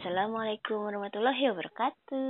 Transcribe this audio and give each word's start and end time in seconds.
Assalamualaikum 0.00 0.88
warahmatullahi 0.88 1.52
wabarakatuh. 1.52 2.24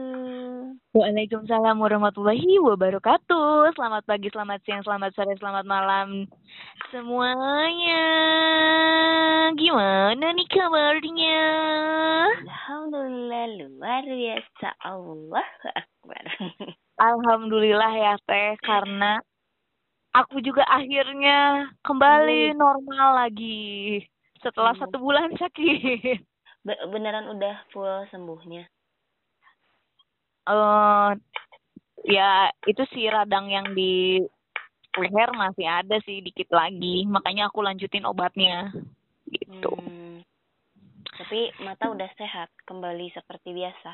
Waalaikumsalam 0.90 1.78
warahmatullahi 1.78 2.58
wabarakatuh. 2.66 3.70
Selamat 3.78 4.03
pagi, 4.11 4.27
selamat 4.27 4.58
siang, 4.66 4.82
selamat 4.82 5.14
sore, 5.14 5.39
selamat 5.39 5.71
malam 5.71 6.27
semuanya. 6.91 8.06
Gimana 9.54 10.35
nih 10.35 10.51
kabarnya? 10.51 11.43
Alhamdulillah 12.43 13.46
luar 13.62 14.02
biasa. 14.02 14.68
Allah 14.82 15.46
Akbar. 15.71 16.25
Alhamdulillah 17.14 17.93
ya 17.95 18.14
Teh 18.27 18.59
karena 18.66 19.23
aku 20.11 20.43
juga 20.43 20.66
akhirnya 20.66 21.71
kembali 21.87 22.50
normal 22.59 23.14
lagi 23.14 24.02
setelah 24.43 24.75
Hmm. 24.75 24.91
satu 24.91 24.98
bulan 24.98 25.30
sakit. 25.39 26.27
Be- 26.61 26.84
beneran 26.92 27.32
udah 27.32 27.64
full 27.72 28.04
sembuhnya. 28.12 28.68
eh 30.51 31.10
ya 32.09 32.48
itu 32.64 32.82
sih 32.96 33.06
radang 33.12 33.52
yang 33.52 33.77
di 33.77 34.24
leher 34.96 35.30
masih 35.37 35.68
ada 35.68 35.96
sih 36.04 36.20
dikit 36.20 36.51
lagi. 36.52 37.09
Makanya 37.09 37.48
aku 37.48 37.65
lanjutin 37.65 38.04
obatnya. 38.04 38.73
Gitu. 39.28 39.73
Hmm. 39.73 40.20
Tapi 41.20 41.52
mata 41.60 41.92
udah 41.92 42.10
sehat, 42.16 42.48
kembali 42.65 43.12
seperti 43.12 43.52
biasa. 43.52 43.92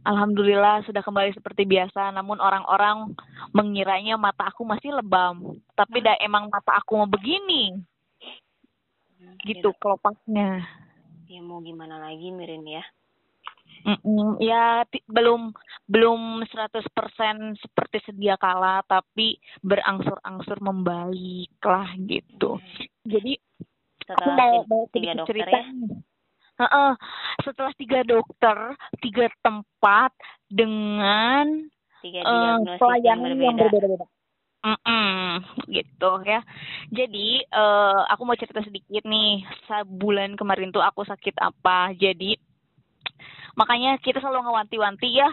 alhamdulillah 0.00 0.80
sudah 0.88 1.04
kembali 1.04 1.36
seperti 1.36 1.68
biasa. 1.68 2.08
Namun 2.16 2.40
orang-orang 2.40 3.12
mengiranya 3.52 4.16
mata 4.16 4.48
aku 4.48 4.64
masih 4.64 4.96
lebam. 4.96 5.60
Tapi 5.76 6.00
dah 6.00 6.16
emang 6.24 6.48
mata 6.48 6.72
aku 6.80 6.96
mau 6.96 7.08
begini. 7.10 7.76
Hmm, 9.20 9.36
gitu. 9.44 9.76
kelopaknya 9.76 10.64
Ya, 11.30 11.38
mau 11.38 11.62
gimana 11.62 12.02
lagi 12.02 12.34
Mirin 12.34 12.66
ya. 12.66 12.82
Mm-mm, 13.86 14.36
ya 14.42 14.84
belum 15.08 15.56
belum 15.88 16.44
100% 16.52 17.56
seperti 17.56 18.02
sedia 18.04 18.36
kala 18.36 18.84
tapi 18.84 19.40
berangsur-angsur 19.64 20.60
membaik 20.60 21.48
lah 21.64 21.88
gitu 22.04 22.60
jadi 23.08 23.40
aku 24.04 24.04
Setelah 24.04 24.36
mau 24.36 24.52
ti- 24.52 24.68
mau 24.68 24.82
tiga 24.92 25.12
dokter 25.16 25.32
cerita 25.32 25.56
ya. 25.56 25.64
nih. 25.70 25.92
Heeh. 26.60 26.92
setelah 27.40 27.72
tiga 27.80 28.00
dokter, 28.04 28.56
tiga 29.00 29.26
tempat 29.40 30.12
dengan 30.50 31.64
Tiga 32.04 32.20
diagnosis 32.20 32.68
yang 32.68 32.76
pelayanan 32.76 33.32
yang 33.38 33.56
berbeda. 33.56 33.64
berbeda-beda. 33.70 34.06
Mm-mm, 34.60 35.40
gitu 35.72 36.10
ya. 36.28 36.44
Jadi 36.92 37.40
eh, 37.40 38.00
aku 38.12 38.22
mau 38.28 38.36
cerita 38.36 38.60
sedikit 38.60 39.08
nih. 39.08 39.40
Sebulan 39.64 40.36
kemarin 40.36 40.68
tuh 40.68 40.84
aku 40.84 41.00
sakit 41.08 41.40
apa. 41.40 41.96
Jadi 41.96 42.36
makanya 43.56 43.96
kita 44.04 44.20
selalu 44.20 44.46
ngewanti-wanti 44.46 45.08
ya 45.16 45.32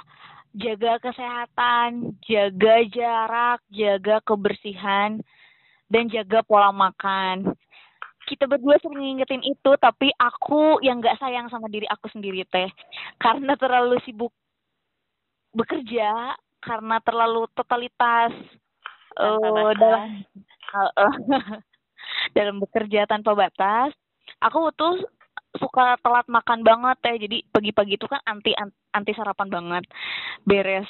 jaga 0.57 0.97
kesehatan, 1.03 2.17
jaga 2.25 2.81
jarak, 2.89 3.59
jaga 3.69 4.23
kebersihan, 4.25 5.21
dan 5.91 6.09
jaga 6.09 6.41
pola 6.41 6.73
makan. 6.73 7.51
Kita 8.27 8.49
berdua 8.49 8.75
sering 8.81 8.99
ngingetin 8.99 9.43
itu, 9.43 9.71
tapi 9.79 10.11
aku 10.19 10.81
yang 10.83 10.99
nggak 10.99 11.19
sayang 11.21 11.47
sama 11.47 11.71
diri 11.71 11.87
aku 11.87 12.11
sendiri 12.11 12.43
teh, 12.49 12.67
karena 13.21 13.55
terlalu 13.55 14.01
sibuk 14.03 14.33
bekerja, 15.55 16.35
karena 16.59 16.99
terlalu 17.05 17.47
totalitas 17.55 18.33
Tanpa 19.17 19.49
batas. 19.73 19.79
dalam 19.81 20.03
eh, 20.93 21.13
dalam 22.37 22.55
bekerja 22.61 23.09
tanpa 23.09 23.31
batas. 23.33 23.91
Aku 24.43 24.69
tuh 24.77 25.01
suka 25.57 25.97
telat 26.05 26.27
makan 26.29 26.61
banget 26.61 26.97
teh, 27.01 27.15
jadi 27.17 27.37
pagi-pagi 27.49 27.97
itu 27.97 28.05
kan 28.05 28.21
anti 28.29 28.53
anti 28.93 29.11
sarapan 29.17 29.49
banget. 29.49 29.83
Beres 30.45 30.87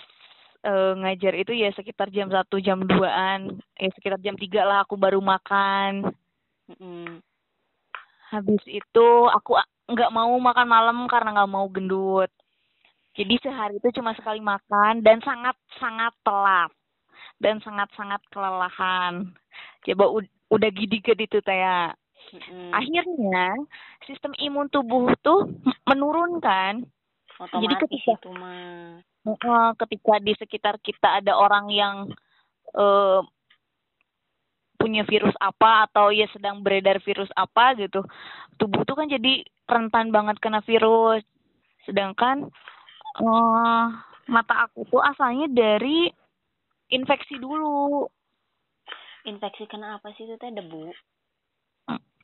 eh, 0.67 0.93
ngajar 0.97 1.33
itu 1.39 1.55
ya 1.55 1.71
sekitar 1.71 2.11
jam 2.11 2.27
satu 2.27 2.59
jam 2.59 2.83
2-an, 2.83 3.55
ya 3.79 3.89
sekitar 3.95 4.19
jam 4.19 4.35
3 4.35 4.67
lah 4.67 4.83
aku 4.83 4.99
baru 4.99 5.23
makan. 5.23 6.11
Mm-mm. 6.67 7.23
Habis 8.27 8.63
itu 8.67 9.07
aku 9.31 9.55
nggak 9.87 10.11
mau 10.11 10.35
makan 10.35 10.67
malam 10.67 10.97
karena 11.07 11.31
nggak 11.31 11.51
mau 11.51 11.67
gendut. 11.71 12.27
Jadi 13.15 13.33
sehari 13.41 13.81
itu 13.81 13.89
cuma 13.97 14.13
sekali 14.13 14.43
makan 14.43 15.01
dan 15.01 15.17
sangat-sangat 15.23 16.13
telat 16.21 16.69
dan 17.37 17.61
sangat-sangat 17.61 18.21
kelelahan. 18.33 19.33
Coba 19.85 20.05
ud- 20.09 20.33
udah 20.49 20.69
gidiget 20.73 21.17
itu 21.17 21.37
teh 21.41 21.57
ya. 21.57 21.93
Mm-mm. 22.33 22.75
Akhirnya 22.75 23.55
sistem 24.03 24.35
imun 24.37 24.67
tubuh 24.67 25.13
tuh 25.23 25.47
menurunkan. 25.87 26.83
Otomatis 27.37 27.85
ketika- 27.85 28.17
itu 28.17 28.31
mah. 28.33 28.99
Ketika 29.77 30.13
di 30.23 30.33
sekitar 30.39 30.75
kita 30.81 31.21
ada 31.21 31.35
orang 31.35 31.69
yang 31.69 31.95
eh, 32.75 33.21
punya 34.77 35.03
virus 35.09 35.33
apa 35.41 35.89
atau 35.89 36.13
ya 36.13 36.29
sedang 36.31 36.61
beredar 36.61 37.01
virus 37.01 37.27
apa 37.33 37.73
gitu 37.75 38.05
tubuh 38.61 38.85
tuh 38.85 38.93
kan 38.93 39.09
jadi 39.09 39.41
rentan 39.65 40.13
banget 40.13 40.37
kena 40.37 40.61
virus 40.63 41.25
sedangkan 41.83 42.47
eh 43.17 43.85
mata 44.29 44.69
aku 44.69 44.85
tuh 44.87 45.01
asalnya 45.01 45.49
dari 45.49 46.07
infeksi 46.91 47.35
dulu 47.39 48.07
Infeksi 49.27 49.67
kena 49.67 49.99
apa 49.99 50.15
sih 50.15 50.23
itu 50.23 50.39
teh 50.39 50.47
debu? 50.55 50.87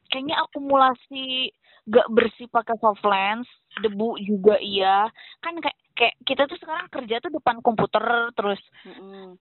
kayaknya 0.07 0.39
akumulasi 0.45 1.49
gak 1.89 2.05
bersih 2.13 2.45
pakai 2.47 2.77
soft 2.77 3.01
lens 3.01 3.49
debu 3.81 4.15
juga 4.21 4.61
iya 4.61 5.09
kan 5.41 5.57
kayak 5.57 5.77
kayak 5.97 6.15
kita 6.21 6.45
tuh 6.45 6.55
sekarang 6.61 6.85
kerja 6.93 7.17
tuh 7.17 7.33
depan 7.33 7.59
komputer 7.65 8.29
terus 8.37 8.61
Mm-mm. 8.85 9.35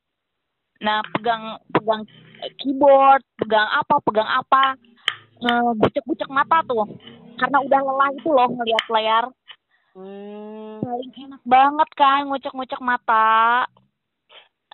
Nah, 0.83 0.99
pegang 1.15 1.63
pegang 1.71 2.03
keyboard, 2.59 3.23
pegang 3.39 3.71
apa, 3.71 4.03
pegang 4.03 4.27
apa, 4.27 4.75
gucek-gucek 5.79 6.27
mata 6.27 6.59
tuh. 6.67 6.91
Karena 7.39 7.63
udah 7.63 7.81
lelah 7.87 8.11
itu 8.19 8.29
loh 8.35 8.51
ngelihat 8.51 8.85
layar. 8.91 9.25
Hmm. 9.95 10.83
Paling 10.83 11.13
enak 11.15 11.43
banget 11.47 11.89
kan 11.95 12.27
ngucek-ngucek 12.27 12.83
mata. 12.83 13.63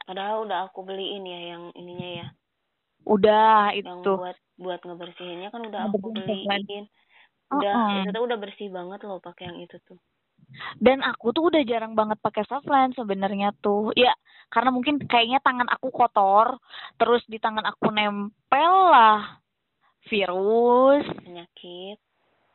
Padahal 0.08 0.48
udah 0.48 0.72
aku 0.72 0.88
beliin 0.88 1.28
ya 1.28 1.40
yang 1.52 1.68
ininya 1.76 2.08
ya. 2.24 2.26
Udah 3.04 3.76
Yang 3.76 4.00
itu. 4.00 4.12
buat 4.16 4.36
buat 4.56 4.80
ngebersihinnya 4.80 5.48
kan 5.52 5.62
udah 5.68 5.80
aku 5.92 6.16
beliin. 6.16 6.88
Udah 7.52 7.72
Mm-mm. 7.76 8.08
itu 8.08 8.08
tuh 8.16 8.24
udah 8.24 8.38
bersih 8.40 8.68
banget 8.72 9.04
loh 9.04 9.20
pakai 9.20 9.52
yang 9.52 9.60
itu 9.60 9.76
tuh. 9.84 10.00
Dan 10.80 11.04
aku 11.04 11.36
tuh 11.36 11.52
udah 11.52 11.60
jarang 11.68 11.92
banget 11.92 12.16
pakai 12.24 12.40
soft 12.48 12.64
lens 12.72 12.96
sebenarnya 12.96 13.52
tuh. 13.60 13.92
Ya, 13.92 14.16
karena 14.48 14.72
mungkin 14.72 14.96
kayaknya 15.04 15.44
tangan 15.44 15.68
aku 15.68 15.92
kotor, 15.92 16.56
terus 16.96 17.20
di 17.28 17.36
tangan 17.36 17.68
aku 17.68 17.92
nempel 17.92 18.74
lah 18.88 19.44
virus, 20.08 21.04
Penyakit. 21.20 22.00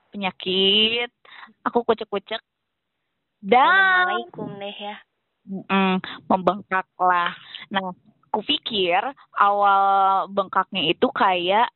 penyakit. 0.10 1.10
Aku 1.70 1.86
kucek-kucek. 1.86 2.42
Dan 3.46 3.62
Assalamualaikum 3.62 4.50
deh 4.58 4.78
ya. 4.78 4.98
Mm, 5.44 6.00
membengkak 6.32 6.88
lah. 6.96 7.36
Nah, 7.68 7.92
kupikir 8.32 9.04
awal 9.36 10.26
bengkaknya 10.32 10.88
itu 10.88 11.12
kayak 11.12 11.68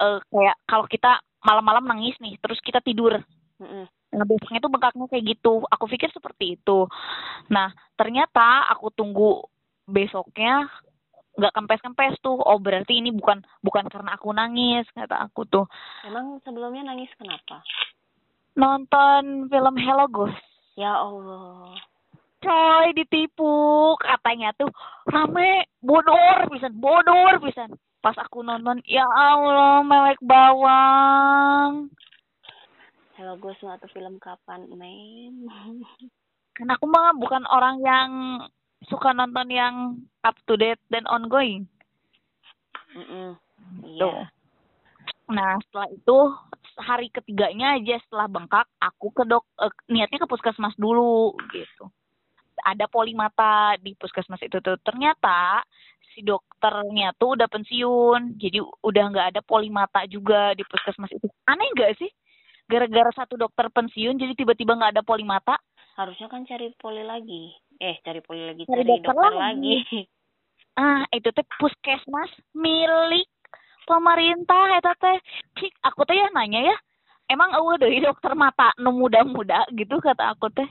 eh, 0.00 0.18
kayak 0.32 0.56
kalau 0.64 0.88
kita 0.88 1.20
malam-malam 1.44 1.84
nangis 1.84 2.16
nih, 2.20 2.40
terus 2.40 2.56
kita 2.64 2.80
tidur. 2.80 3.20
Nah, 4.10 4.24
besoknya 4.26 4.64
tuh 4.64 4.72
bengkaknya 4.72 5.06
kayak 5.06 5.24
gitu. 5.36 5.62
Aku 5.68 5.84
pikir 5.86 6.08
seperti 6.10 6.56
itu. 6.56 6.88
Nah, 7.52 7.70
ternyata 7.94 8.66
aku 8.72 8.88
tunggu 8.90 9.44
besoknya 9.84 10.66
nggak 11.36 11.54
kempes-kempes 11.54 12.18
tuh. 12.24 12.40
Oh, 12.40 12.58
berarti 12.58 12.98
ini 12.98 13.12
bukan 13.12 13.44
bukan 13.60 13.86
karena 13.92 14.16
aku 14.16 14.32
nangis, 14.32 14.88
kata 14.96 15.28
aku 15.28 15.46
tuh. 15.46 15.68
Emang 16.02 16.40
sebelumnya 16.42 16.88
nangis 16.88 17.12
kenapa? 17.20 17.62
Nonton 18.56 19.46
film 19.46 19.76
Hello 19.78 20.08
Ghost. 20.10 20.40
Ya 20.74 20.96
Allah. 20.96 21.78
Coy 22.40 22.86
ditipu 22.96 23.94
katanya 24.00 24.52
tuh 24.56 24.72
rame 25.08 25.68
bodor 25.84 26.48
pisan 26.48 26.74
bodor 26.80 27.36
pisan 27.44 27.70
pas 28.00 28.16
aku 28.16 28.40
nonton 28.40 28.80
ya 28.88 29.04
Allah 29.04 29.84
melek 29.84 30.20
bawang 30.24 31.92
Hello 33.20 33.36
Ghost 33.36 33.60
mah 33.60 33.76
atau 33.76 33.84
film 33.92 34.16
kapan, 34.16 34.64
men? 34.80 35.44
karena 36.56 36.76
aku 36.80 36.88
mah 36.88 37.12
bukan 37.20 37.44
orang 37.52 37.76
yang 37.84 38.10
suka 38.88 39.12
nonton 39.12 39.52
yang 39.52 40.00
up 40.24 40.36
to 40.48 40.56
date 40.56 40.80
dan 40.88 41.04
ongoing 41.08 41.68
Mm-mm. 42.96 43.36
Tuh. 44.00 44.08
Iya. 44.08 44.28
nah 45.30 45.60
setelah 45.68 45.88
itu 45.92 46.18
hari 46.80 47.12
ketiganya 47.12 47.76
aja 47.76 48.00
setelah 48.08 48.26
bengkak 48.26 48.66
aku 48.80 49.12
ke 49.12 49.28
dok 49.28 49.44
eh, 49.60 49.72
niatnya 49.92 50.24
ke 50.24 50.28
puskesmas 50.28 50.74
dulu 50.80 51.36
gitu 51.52 51.92
ada 52.64 52.86
poli 52.86 53.12
mata 53.16 53.74
di 53.80 53.96
puskesmas 53.96 54.40
itu 54.44 54.60
tuh. 54.60 54.76
Ternyata 54.84 55.64
si 56.14 56.20
dokternya 56.24 57.14
tuh 57.16 57.34
udah 57.38 57.48
pensiun. 57.48 58.36
Jadi 58.38 58.58
udah 58.60 59.04
nggak 59.10 59.26
ada 59.36 59.40
poli 59.44 59.68
mata 59.72 60.04
juga 60.06 60.52
di 60.54 60.64
puskesmas 60.66 61.10
itu. 61.12 61.26
Aneh 61.48 61.68
nggak 61.74 61.96
sih? 61.98 62.10
Gara-gara 62.70 63.10
satu 63.10 63.34
dokter 63.34 63.66
pensiun 63.74 64.14
jadi 64.14 64.32
tiba-tiba 64.38 64.78
nggak 64.78 64.94
ada 64.94 65.02
poli 65.02 65.26
mata 65.26 65.58
harusnya 65.98 66.32
kan 66.32 66.46
cari 66.48 66.72
poli 66.80 67.04
lagi. 67.04 67.52
Eh 67.76 68.00
cari 68.00 68.24
poli 68.24 68.46
lagi 68.46 68.64
Cari 68.64 68.84
cari, 68.84 68.88
dokter 68.88 69.12
dokter, 69.12 69.32
lagi. 69.36 69.74
lagi, 69.76 70.00
ah 70.80 71.02
itu 71.12 71.28
teh 71.28 71.46
puskesmas 71.60 72.32
milik 72.56 73.28
pemerintah 73.84 74.80
eta 74.80 74.92
teh. 74.96 75.18
Cik 75.60 75.72
aku 75.84 76.08
teh 76.08 76.16
ya 76.16 76.32
nanya 76.32 76.72
ya 76.72 76.76
emang 77.28 77.52
eueuh 77.52 77.76
deui 77.76 78.00
dokter 78.00 78.32
mata 78.32 78.72
nu 78.80 78.96
muda-muda? 78.96 79.68
Gitu 79.76 79.98
kata 80.00 80.32
aku 80.32 80.48
teh 80.54 80.68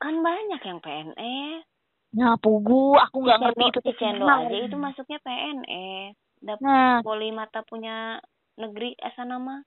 kan 0.00 0.14
banyak 0.18 0.60
yang 0.64 0.80
PNS 0.80 1.62
nah 2.10 2.34
pugu 2.40 2.98
aku 2.98 3.22
nggak 3.22 3.38
ngerti 3.38 3.64
itu 3.70 3.80
Cicendo 3.86 4.26
aja 4.26 4.56
itu 4.56 4.74
masuknya 4.74 5.22
PNS 5.22 6.16
dapat 6.42 6.64
nah 6.64 6.98
poli 7.04 7.30
mata 7.30 7.62
punya 7.62 8.18
negeri 8.58 8.96
asa 8.98 9.22
nama 9.22 9.62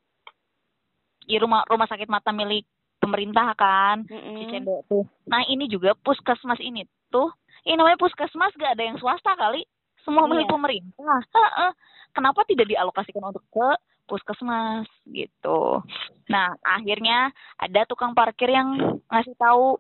di 1.23 1.39
rumah 1.39 1.63
rumah 1.71 1.87
sakit 1.87 2.11
mata 2.11 2.35
milik 2.35 2.67
pemerintah 2.99 3.55
kan 3.55 4.03
Mm-mm. 4.07 4.43
Cicendo 4.43 4.83
tuh. 4.87 5.03
Nah 5.27 5.43
ini 5.47 5.67
juga 5.67 5.95
puskesmas 5.95 6.59
ini 6.59 6.83
tuh, 7.11 7.31
ini 7.67 7.75
namanya 7.75 7.99
puskesmas 7.99 8.55
gak 8.55 8.79
ada 8.79 8.83
yang 8.83 8.95
swasta 8.95 9.35
kali, 9.35 9.63
semua 10.07 10.23
milik 10.27 10.47
Iya. 10.47 10.55
pemerintah. 10.55 11.19
Heeh. 11.19 11.71
Kenapa 12.15 12.47
tidak 12.47 12.71
dialokasikan 12.71 13.23
untuk 13.23 13.43
ke 13.51 13.69
puskesmas 14.07 14.87
gitu? 15.07 15.83
Nah 16.31 16.55
akhirnya 16.63 17.31
ada 17.59 17.83
tukang 17.87 18.15
parkir 18.15 18.51
yang 18.51 18.99
ngasih 19.11 19.35
tahu 19.35 19.79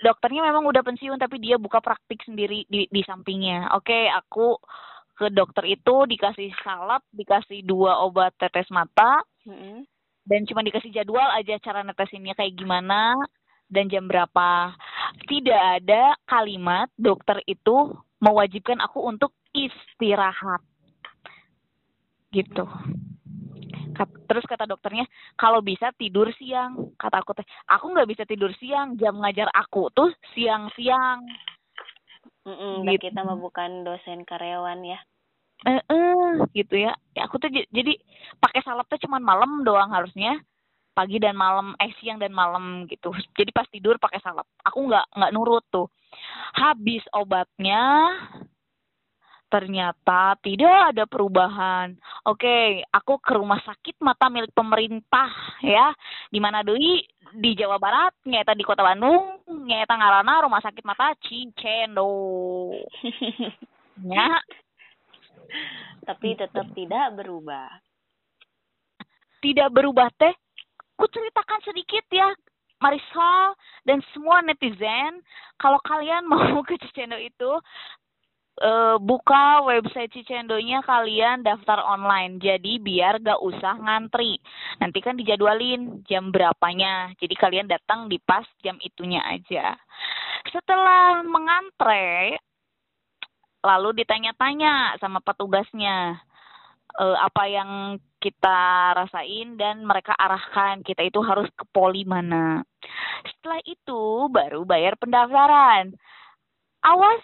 dokternya 0.00 0.48
memang 0.48 0.64
udah 0.64 0.80
pensiun 0.80 1.20
tapi 1.20 1.36
dia 1.42 1.60
buka 1.60 1.84
praktik 1.84 2.24
sendiri 2.24 2.64
di 2.66 2.88
di 2.88 3.00
sampingnya. 3.04 3.76
Oke 3.76 4.08
aku 4.08 4.56
ke 5.12 5.28
dokter 5.28 5.68
itu 5.68 6.08
dikasih 6.08 6.50
salep, 6.64 7.04
dikasih 7.12 7.60
dua 7.62 8.00
obat 8.00 8.32
tetes 8.40 8.66
mata, 8.72 9.20
Mm-mm. 9.44 9.84
dan 10.24 10.40
cuma 10.48 10.64
dikasih 10.64 10.88
jadwal 10.90 11.28
aja 11.36 11.60
cara 11.60 11.84
netesinnya 11.84 12.32
kayak 12.32 12.56
gimana 12.56 13.14
dan 13.68 13.92
jam 13.92 14.08
berapa. 14.08 14.72
Tidak 15.28 15.62
ada 15.82 16.16
kalimat 16.24 16.88
dokter 16.96 17.40
itu 17.44 17.92
mewajibkan 18.24 18.80
aku 18.80 19.04
untuk 19.04 19.36
istirahat. 19.52 20.64
Gitu. 22.32 22.64
Terus 24.28 24.44
kata 24.48 24.64
dokternya, 24.64 25.04
kalau 25.36 25.60
bisa 25.60 25.92
tidur 25.96 26.32
siang. 26.36 26.96
Kata 26.96 27.20
aku 27.20 27.36
teh, 27.36 27.46
aku 27.68 27.92
nggak 27.92 28.08
bisa 28.08 28.22
tidur 28.24 28.48
siang. 28.56 28.96
Jam 28.96 29.20
ngajar 29.20 29.52
aku 29.52 29.92
tuh 29.92 30.08
siang-siang. 30.32 31.24
Mm-mm, 32.42 32.82
dan 32.82 32.98
Gitu. 32.98 33.06
kita 33.10 33.22
mah 33.22 33.38
bukan 33.38 33.86
dosen 33.86 34.26
karyawan 34.26 34.82
ya 34.82 34.98
Eh, 35.62 35.78
eh, 35.78 36.30
gitu 36.58 36.74
ya. 36.74 36.90
Ya 37.14 37.30
aku 37.30 37.38
tuh 37.38 37.46
jadi 37.54 37.94
pakai 38.42 38.66
salep 38.66 38.82
tuh 38.90 38.98
cuman 39.06 39.22
malam 39.22 39.62
doang 39.62 39.94
harusnya. 39.94 40.42
Pagi 40.92 41.22
dan 41.22 41.38
malam, 41.38 41.72
eh 41.80 41.88
siang 42.02 42.18
dan 42.18 42.34
malam 42.34 42.84
gitu. 42.84 43.14
Jadi 43.38 43.48
pas 43.48 43.64
tidur 43.70 43.96
pakai 43.96 44.20
salep. 44.20 44.44
Aku 44.66 44.84
nggak 44.84 45.16
nggak 45.16 45.32
nurut 45.32 45.64
tuh. 45.72 45.88
Habis 46.52 47.00
obatnya, 47.16 48.12
ternyata 49.52 50.40
tidak 50.40 50.96
ada 50.96 51.04
perubahan. 51.04 51.92
Oke, 52.24 52.80
aku 52.88 53.20
ke 53.20 53.36
rumah 53.36 53.60
sakit 53.60 54.00
mata 54.00 54.32
milik 54.32 54.56
pemerintah 54.56 55.28
ya. 55.60 55.92
Di 56.32 56.40
mana 56.40 56.64
deui 56.64 57.04
di 57.36 57.52
Jawa 57.52 57.76
Barat, 57.76 58.16
nyata 58.24 58.56
di 58.56 58.64
Kota 58.64 58.80
Bandung, 58.80 59.44
nyata 59.68 59.92
ngaranna 59.92 60.48
rumah 60.48 60.64
sakit 60.64 60.84
mata 60.88 61.12
Cicendo. 61.20 62.72
Ya, 64.08 64.40
tapi 66.08 66.32
tetap 66.34 66.64
tidak 66.72 67.12
berubah 67.12 67.68
tidak 69.42 69.68
berubah 69.74 70.08
teh 70.16 70.32
ku 70.94 71.04
ceritakan 71.10 71.60
sedikit 71.66 72.06
ya 72.14 72.30
Marisol 72.78 73.54
dan 73.86 74.02
semua 74.14 74.42
netizen 74.42 75.22
kalau 75.58 75.78
kalian 75.82 76.26
mau 76.26 76.62
ke 76.68 76.78
Cicendo 76.78 77.18
itu 77.18 77.50
eh, 78.60 78.96
buka 79.00 79.64
website 79.64 80.12
Cicendonya 80.12 80.84
kalian 80.84 81.40
daftar 81.46 81.80
online. 81.80 82.36
Jadi 82.42 82.76
biar 82.82 83.22
gak 83.22 83.40
usah 83.40 83.78
ngantri. 83.80 84.36
Nanti 84.82 84.98
kan 85.00 85.16
dijadwalin 85.16 86.04
jam 86.04 86.28
berapanya. 86.28 87.14
Jadi 87.16 87.34
kalian 87.38 87.70
datang 87.70 88.10
di 88.12 88.20
pas 88.20 88.44
jam 88.60 88.76
itunya 88.84 89.22
aja. 89.24 89.76
Setelah 90.52 91.22
mengantre 91.24 92.36
lalu 93.62 94.02
ditanya-tanya 94.02 94.98
sama 94.98 95.22
petugasnya 95.22 96.18
eh, 96.98 97.18
apa 97.18 97.44
yang 97.46 97.70
kita 98.22 98.92
rasain 98.94 99.58
dan 99.58 99.82
mereka 99.82 100.14
arahkan. 100.14 100.84
Kita 100.84 101.02
itu 101.02 101.18
harus 101.24 101.48
ke 101.56 101.64
poli 101.72 102.04
mana. 102.04 102.62
Setelah 103.22 103.60
itu 103.66 104.30
baru 104.30 104.62
bayar 104.66 104.94
pendaftaran. 104.98 105.94
Awas 106.82 107.22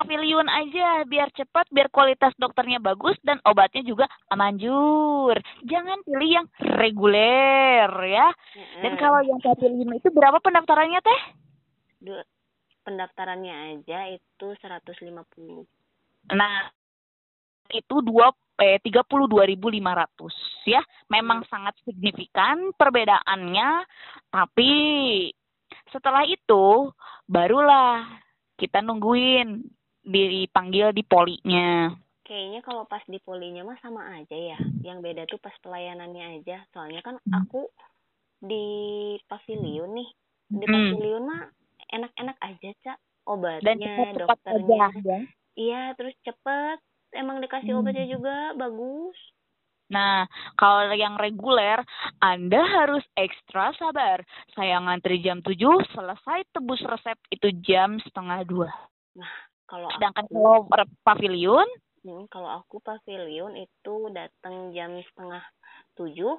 pavilion 0.00 0.48
aja 0.48 1.04
biar 1.04 1.28
cepat, 1.36 1.68
biar 1.68 1.92
kualitas 1.92 2.32
dokternya 2.40 2.80
bagus 2.80 3.20
dan 3.20 3.36
obatnya 3.44 3.84
juga 3.84 4.08
manjur. 4.32 5.36
Jangan 5.68 6.00
pilih 6.08 6.40
yang 6.40 6.46
reguler 6.80 7.90
ya. 8.08 8.32
Dan 8.80 8.96
Mm-mm. 8.96 9.00
kalau 9.00 9.20
yang 9.20 9.40
pavilion 9.44 9.92
itu 9.92 10.08
berapa 10.08 10.40
pendaftarannya 10.40 11.00
teh? 11.04 11.20
Pendaftarannya 12.80 13.76
aja 13.76 14.08
itu 14.08 14.46
150 14.56 15.68
Nah, 16.32 16.68
itu 17.70 17.96
dua 18.00 18.32
eh 18.60 18.76
tiga 18.84 19.00
puluh 19.04 19.24
dua 19.28 19.44
ribu 19.44 19.68
lima 19.68 19.92
ratus 19.92 20.32
ya. 20.64 20.80
Memang 21.12 21.44
sangat 21.48 21.76
signifikan 21.84 22.72
perbedaannya, 22.76 23.84
tapi 24.32 24.72
setelah 25.92 26.24
itu 26.24 26.88
barulah 27.28 28.04
kita 28.60 28.84
nungguin 28.84 29.64
dipanggil 30.04 30.92
di 30.92 31.04
polinya. 31.04 31.92
Kayaknya 32.24 32.60
kalau 32.62 32.86
pas 32.86 33.02
di 33.10 33.18
polinya 33.18 33.66
mah 33.66 33.78
sama 33.82 34.06
aja 34.14 34.36
ya. 34.36 34.58
Yang 34.86 34.98
beda 35.02 35.22
tuh 35.26 35.40
pas 35.42 35.54
pelayanannya 35.60 36.40
aja. 36.40 36.62
Soalnya 36.70 37.02
kan 37.02 37.18
Hmm. 37.26 37.42
aku 37.42 37.66
di 38.38 38.66
pavilion 39.26 39.90
nih. 39.92 40.10
Di 40.50 40.64
Hmm. 40.66 40.74
pavilion 40.94 41.24
mah 41.26 41.42
enak-enak 41.90 42.38
aja, 42.38 42.70
Cak. 42.86 42.98
Dan 42.98 43.26
Obatnya, 43.26 43.94
cepat-cepat 43.94 44.38
dokternya. 44.46 44.86
aja 44.90 45.02
ya. 45.02 45.20
Iya, 45.58 45.82
terus 45.98 46.14
cepet. 46.22 46.78
Emang 47.10 47.42
dikasih 47.42 47.74
Hmm. 47.74 47.82
obatnya 47.82 48.06
juga 48.06 48.54
bagus. 48.54 49.18
Nah, 49.90 50.22
kalau 50.54 50.94
yang 50.94 51.18
reguler, 51.18 51.82
Anda 52.22 52.62
harus 52.62 53.02
ekstra 53.18 53.74
sabar. 53.74 54.22
Saya 54.54 54.78
ngantri 54.78 55.18
jam 55.18 55.42
7, 55.42 55.82
selesai 55.90 56.46
tebus 56.54 56.78
resep 56.86 57.18
itu 57.34 57.50
jam 57.66 57.98
setengah 57.98 58.46
dua. 58.46 58.70
Kalau 59.70 59.86
Sedangkan 59.94 60.26
aku, 60.26 60.66
kalau 60.66 60.86
pavilion, 61.06 61.68
Hmm, 62.00 62.24
kalau 62.32 62.48
aku 62.48 62.80
pavilion 62.80 63.52
itu 63.60 64.08
datang 64.16 64.72
jam 64.72 64.96
setengah 65.04 65.44
tujuh. 66.00 66.32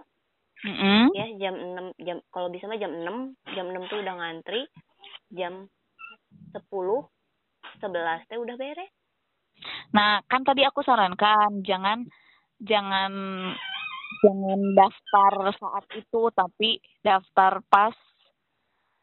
Mm-mm, 0.62 1.10
ya 1.18 1.26
jam 1.42 1.58
enam 1.58 1.90
jam 1.98 2.22
kalau 2.30 2.54
bisa 2.54 2.70
mah 2.70 2.78
jam 2.78 2.94
enam 2.94 3.34
jam 3.58 3.66
enam 3.74 3.90
tuh 3.90 3.98
udah 3.98 4.14
ngantri 4.14 4.70
jam 5.34 5.66
sepuluh 6.54 7.10
sebelas 7.82 8.22
teh 8.30 8.38
udah 8.38 8.54
beres. 8.62 8.90
Nah, 9.94 10.22
kan 10.30 10.46
tadi 10.46 10.62
aku 10.62 10.86
sarankan 10.86 11.66
jangan 11.66 12.06
jangan 12.62 13.14
jangan 14.22 14.60
daftar 14.78 15.34
saat 15.58 15.86
itu 15.98 16.22
tapi 16.30 16.78
daftar 17.02 17.62
pas 17.66 17.98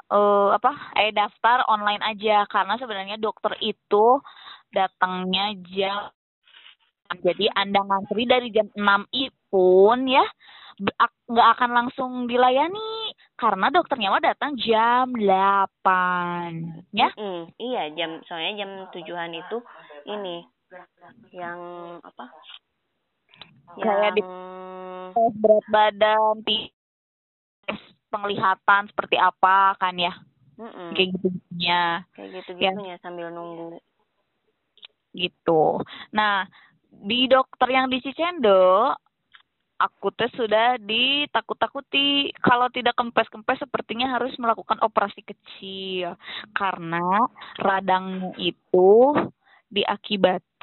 eh 0.09 0.49
apa? 0.57 0.73
Eh 0.97 1.13
daftar 1.13 1.69
online 1.69 2.03
aja 2.05 2.49
karena 2.49 2.75
sebenarnya 2.81 3.17
dokter 3.21 3.53
itu 3.61 4.21
datangnya 4.73 5.57
jam 5.69 6.13
jadi 7.09 7.49
Anda 7.57 7.81
ngantri 7.89 8.29
dari 8.29 8.53
jam 8.53 8.69
6 8.77 9.09
i 9.17 9.33
pun 9.49 10.05
ya 10.05 10.25
nggak 11.29 11.49
akan 11.59 11.71
langsung 11.75 12.11
dilayani 12.31 13.11
karena 13.35 13.73
dokternya 13.73 14.13
mah 14.15 14.23
datang 14.23 14.55
jam 14.61 15.11
8 15.11 16.93
ya. 16.95 17.11
Mm, 17.19 17.43
iya 17.59 17.83
jam 17.97 18.11
soalnya 18.29 18.63
jam 18.63 18.71
tujuan 18.95 19.33
itu 19.35 19.59
ini 20.07 20.45
yang 21.35 21.59
apa 22.05 22.31
Kayak 23.79 24.11
di- 24.19 24.25
yang 24.25 25.13
tes 25.15 25.33
berat 25.39 25.67
badan, 25.71 26.35
ti- 26.43 26.69
tes 26.69 26.78
penglihatan 28.09 28.89
seperti 28.91 29.17
apa 29.21 29.77
kan 29.77 29.95
ya, 29.97 30.13
Mm-mm, 30.57 30.97
kayak 30.97 31.09
gitu 31.17 31.29
ya, 31.61 32.03
kayak 32.17 32.43
gitu 32.43 32.51
ya. 32.59 32.73
gitunya 32.73 32.97
sambil 33.01 33.29
nunggu. 33.31 33.79
Gitu. 35.13 35.83
Nah, 36.13 36.45
di 36.89 37.29
dokter 37.29 37.69
yang 37.73 37.89
di 37.89 38.01
Cicendo, 38.01 38.93
aku 39.79 40.11
teh 40.13 40.29
sudah 40.35 40.77
ditakut-takuti. 40.83 42.35
Kalau 42.43 42.69
tidak 42.75 42.99
kempes-kempes 42.99 43.63
sepertinya 43.63 44.19
harus 44.19 44.35
melakukan 44.37 44.83
operasi 44.83 45.23
kecil. 45.23 46.19
Karena 46.53 47.25
radangnya 47.63 48.35
itu 48.37 49.15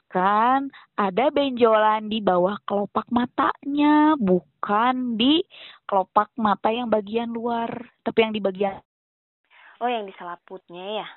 disebutkan 0.06 0.70
ada 0.96 1.26
benjolan 1.34 2.08
di 2.10 2.22
bawah 2.22 2.58
kelopak 2.70 3.10
matanya, 3.10 4.14
bukan 4.22 5.18
di 5.18 5.42
kelopak 5.90 6.30
mata 6.38 6.70
yang 6.70 6.90
bagian 6.90 7.34
luar, 7.34 7.70
tapi 8.06 8.22
yang 8.22 8.34
di 8.34 8.42
bagian 8.42 8.78
Oh, 9.84 9.92
yang 9.92 10.08
di 10.08 10.16
selaputnya 10.16 11.04
ya? 11.04 11.08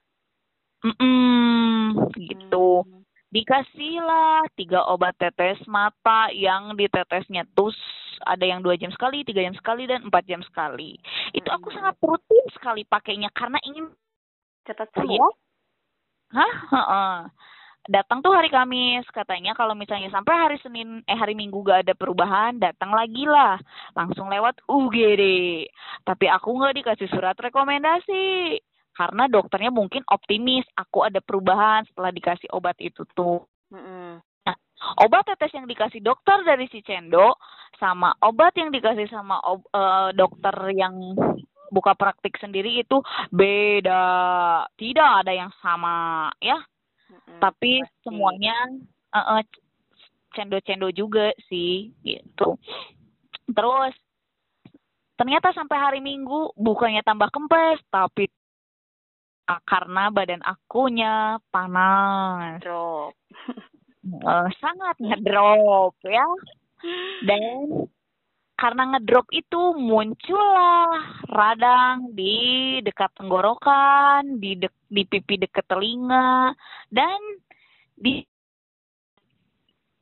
Mm-mm, 0.83 2.11
gitu. 2.18 2.83
Hmm. 2.83 3.07
Dikasihlah 3.30 4.50
tiga 4.57 4.83
obat 4.88 5.14
tetes 5.21 5.61
mata 5.68 6.33
yang 6.35 6.75
ditetesnya 6.75 7.47
tuh 7.54 7.71
ada 8.26 8.42
yang 8.42 8.64
dua 8.64 8.75
jam 8.75 8.90
sekali, 8.90 9.23
tiga 9.23 9.45
jam 9.47 9.54
sekali, 9.54 9.87
dan 9.87 10.11
empat 10.11 10.26
jam 10.26 10.42
sekali. 10.42 10.99
Itu 11.30 11.47
aku 11.52 11.71
Hmm. 11.71 11.76
sangat 11.76 11.95
rutin 12.02 12.47
sekali 12.50 12.83
pakainya 12.83 13.30
karena 13.30 13.61
ingin 13.62 13.92
Cepat 14.66 14.90
ya. 14.90 15.23
sembuh. 15.23 15.33
Hah? 16.35 16.54
Heeh. 16.66 17.16
Datang 17.87 18.20
tuh 18.20 18.35
hari 18.35 18.50
Kamis. 18.50 19.06
Katanya 19.14 19.54
kalau 19.54 19.73
misalnya 19.78 20.11
sampai 20.11 20.35
hari 20.35 20.56
Senin 20.61 21.00
eh 21.06 21.16
hari 21.16 21.38
Minggu 21.38 21.62
gak 21.62 21.87
ada 21.87 21.94
perubahan 21.94 22.58
datang 22.58 22.90
lagi 22.92 23.25
lah. 23.25 23.56
Langsung 23.94 24.28
lewat 24.28 24.61
UGD 24.66 25.23
tapi 26.04 26.26
aku 26.28 26.56
nggak 26.58 26.76
dikasih 26.82 27.08
surat 27.12 27.38
rekomendasi. 27.38 28.58
Karena 28.92 29.30
dokternya 29.30 29.70
mungkin 29.70 30.02
optimis 30.11 30.66
aku 30.75 31.06
ada 31.06 31.23
perubahan 31.23 31.87
setelah 31.87 32.11
dikasih 32.11 32.50
obat 32.50 32.75
itu 32.82 33.06
tuh. 33.14 33.47
Mm-mm. 33.70 34.18
obat 35.04 35.28
tetes 35.28 35.52
yang 35.52 35.68
dikasih 35.68 36.00
dokter 36.00 36.40
dari 36.40 36.64
si 36.73 36.80
Cendo 36.80 37.37
sama 37.76 38.16
obat 38.25 38.56
yang 38.56 38.73
dikasih 38.73 39.04
sama 39.12 39.37
ob- 39.44 39.68
eh, 39.70 40.11
dokter 40.16 40.56
yang 40.73 41.12
buka 41.68 41.92
praktik 41.94 42.35
sendiri 42.40 42.80
itu 42.80 42.99
beda. 43.28 44.04
Tidak 44.73 45.11
ada 45.23 45.32
yang 45.37 45.52
sama 45.61 46.26
ya 46.40 46.56
Mm-mm, 47.28 47.40
tapi 47.44 47.85
pasti. 47.85 47.97
semuanya 48.08 48.56
eh, 49.12 49.20
eh, 49.37 49.42
cendo-cendo 50.32 50.88
juga 50.92 51.32
sih 51.52 51.92
gitu 52.04 52.56
terus 53.52 53.94
ternyata 55.20 55.52
sampai 55.52 55.76
hari 55.76 56.00
Minggu 56.00 56.56
bukannya 56.56 57.04
tambah 57.04 57.28
kempes 57.28 57.85
tapi 57.92 58.28
karena 59.64 60.12
badan 60.12 60.44
akunya 60.44 61.40
panas 61.49 62.61
drop. 62.61 63.16
Eh, 64.08 64.49
sangat 64.61 64.97
ngedrop 65.00 65.97
ya 66.04 66.25
dan 67.28 67.88
karena 68.58 68.82
ngedrop 68.90 69.30
itu 69.30 69.78
muncullah 69.78 70.90
radang 71.30 72.10
di 72.18 72.34
dekat 72.82 73.14
tenggorokan, 73.14 74.42
di 74.42 74.58
dek, 74.58 74.74
di 74.90 75.06
pipi 75.06 75.38
dekat 75.38 75.62
telinga 75.70 76.50
dan 76.90 77.22
di 77.94 78.18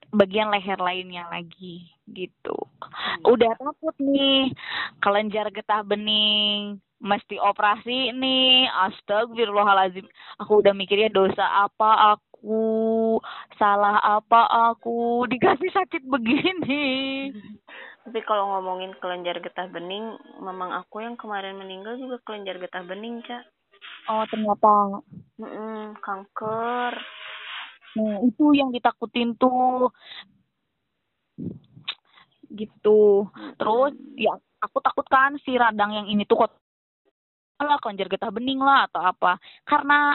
bagian 0.09 0.49
leher 0.49 0.81
lainnya 0.81 1.29
lagi 1.29 1.85
gitu. 2.09 2.57
Udah 3.29 3.53
takut 3.61 3.93
nih 4.01 4.57
kelenjar 5.05 5.53
getah 5.53 5.85
bening 5.85 6.81
mesti 6.97 7.37
operasi 7.37 8.17
nih 8.17 8.73
astagfirullahalazim 8.89 10.09
aku 10.41 10.65
udah 10.65 10.73
mikirnya 10.73 11.13
dosa 11.13 11.45
apa 11.69 12.17
aku 12.17 13.21
salah 13.61 14.01
apa 14.01 14.73
aku 14.73 15.29
dikasih 15.29 15.69
sakit 15.77 16.09
begini 16.09 16.89
Tapi 18.07 18.23
kalau 18.23 18.55
ngomongin 18.55 18.95
kelenjar 19.03 19.43
getah 19.43 19.67
bening, 19.67 20.15
memang 20.39 20.71
aku 20.71 21.03
yang 21.03 21.19
kemarin 21.19 21.59
meninggal 21.59 21.99
juga 21.99 22.23
kelenjar 22.23 22.63
getah 22.63 22.87
bening, 22.87 23.19
Cak. 23.27 23.43
oh 24.07 24.23
ternyata. 24.31 25.03
Mm-mm, 25.43 25.99
kanker. 25.99 26.95
nah 27.99 28.17
itu 28.23 28.55
yang 28.55 28.71
ditakutin 28.71 29.35
tuh. 29.35 29.91
Gitu. 32.47 33.27
Terus 33.59 33.93
ya 34.15 34.39
aku 34.63 34.79
takut 34.79 35.07
kan 35.11 35.35
si 35.43 35.59
radang 35.59 35.91
yang 35.91 36.07
ini 36.07 36.23
tuh 36.31 36.47
kok 36.47 36.55
lah 37.59 37.83
kelenjar 37.83 38.07
getah 38.07 38.31
bening 38.31 38.63
lah 38.63 38.87
atau 38.87 39.03
apa. 39.03 39.43
Karena 39.67 40.15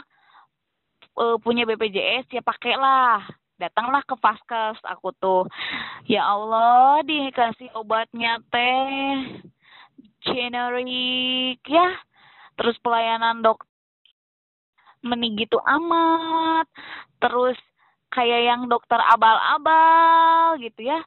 eh, 1.20 1.36
punya 1.44 1.68
BPJS 1.68 2.32
ya 2.32 2.40
pakailah 2.40 3.41
datanglah 3.62 4.02
ke 4.02 4.18
vaskes. 4.18 4.82
Aku 4.82 5.14
tuh 5.22 5.46
ya 6.10 6.26
Allah 6.26 7.06
dikasih 7.06 7.70
obatnya 7.78 8.42
teh. 8.50 9.38
Generik 10.26 11.62
ya. 11.66 11.88
Terus 12.58 12.74
pelayanan 12.82 13.42
dok 13.42 13.62
meni 15.06 15.34
gitu 15.38 15.62
amat. 15.62 16.66
Terus 17.22 17.58
kayak 18.10 18.40
yang 18.50 18.62
dokter 18.66 18.98
abal-abal 18.98 20.58
gitu 20.58 20.90
ya. 20.90 20.98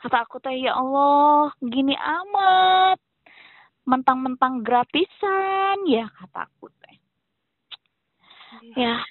Kata 0.00 0.24
aku 0.24 0.40
teh 0.40 0.56
ya 0.56 0.76
Allah 0.76 1.52
gini 1.60 1.92
amat. 1.96 2.96
Mentang-mentang 3.84 4.64
gratisan. 4.64 5.84
Ya 5.84 6.08
kata 6.08 6.48
aku 6.48 6.72
teh. 6.80 6.96
Ya 8.80 9.04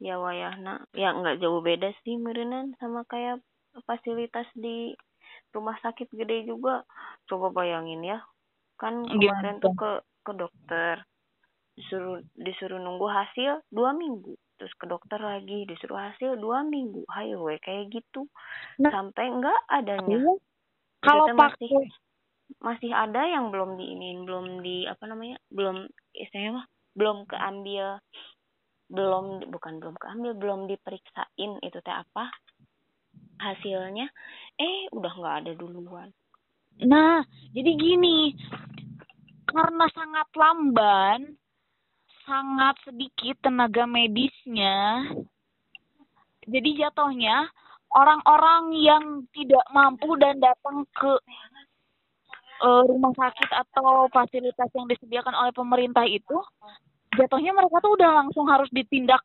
Ya 0.00 0.16
wayahna, 0.16 0.88
ya 0.96 1.12
nggak 1.12 1.44
jauh 1.44 1.60
beda 1.60 1.92
sih 2.02 2.16
merenan 2.16 2.72
sama 2.80 3.04
kayak 3.04 3.44
fasilitas 3.84 4.48
di 4.56 4.96
rumah 5.52 5.76
sakit 5.84 6.08
gede 6.10 6.48
juga. 6.48 6.88
Coba 7.28 7.52
bayangin 7.52 8.00
ya, 8.00 8.24
kan 8.80 9.04
kemarin 9.04 9.60
tuh 9.60 9.76
ke 9.76 9.90
ke 10.24 10.32
dokter. 10.32 11.04
Disuruh 11.76 12.24
disuruh 12.32 12.80
nunggu 12.80 13.06
hasil 13.12 13.60
dua 13.68 13.92
minggu. 13.92 14.34
Terus 14.56 14.72
ke 14.80 14.88
dokter 14.88 15.20
lagi 15.20 15.68
disuruh 15.68 16.00
hasil 16.00 16.40
dua 16.40 16.64
minggu. 16.64 17.04
Hayo 17.12 17.44
we 17.44 17.60
kayak 17.60 17.92
gitu. 17.92 18.24
Nah. 18.80 18.88
sampai 18.88 19.28
enggak 19.28 19.60
adanya. 19.68 20.16
Iya. 20.16 20.32
kalau 21.00 21.24
pakai 21.32 21.64
masih- 21.64 21.92
masih 22.60 22.92
ada 22.92 23.24
yang 23.24 23.48
belum 23.48 23.80
diinin 23.80 24.28
belum 24.28 24.60
di 24.60 24.84
apa 24.84 25.08
namanya 25.08 25.40
belum 25.48 25.88
istilahnya 26.12 26.60
mah 26.60 26.66
belum 26.92 27.24
keambil 27.24 28.02
belum 28.90 29.48
bukan 29.54 29.78
belum 29.78 29.96
keambil 29.96 30.32
belum 30.34 30.60
diperiksain 30.66 31.62
itu 31.62 31.78
teh 31.80 31.94
apa 31.94 32.28
hasilnya. 33.40 34.06
Eh 34.60 34.90
udah 34.92 35.12
nggak 35.16 35.36
ada 35.46 35.52
duluan. 35.56 36.10
Nah, 36.80 37.24
jadi 37.52 37.76
gini, 37.76 38.32
karena 39.48 39.84
sangat 39.92 40.28
lamban, 40.32 41.36
sangat 42.24 42.76
sedikit 42.86 43.36
tenaga 43.44 43.84
medisnya, 43.84 45.04
jadi 46.48 46.86
jatuhnya 46.86 47.50
orang-orang 47.92 48.72
yang 48.80 49.04
tidak 49.34 49.64
mampu 49.74 50.14
dan 50.16 50.40
datang 50.40 50.86
ke 50.94 51.12
eh, 52.64 52.82
rumah 52.86 53.12
sakit 53.12 53.50
atau 53.50 54.08
fasilitas 54.08 54.70
yang 54.72 54.86
disediakan 54.88 55.36
oleh 55.36 55.52
pemerintah 55.52 56.06
itu, 56.06 56.38
jatuhnya 57.16 57.52
mereka 57.56 57.82
tuh 57.82 57.92
udah 57.98 58.10
langsung 58.22 58.46
harus 58.46 58.70
ditindak 58.74 59.22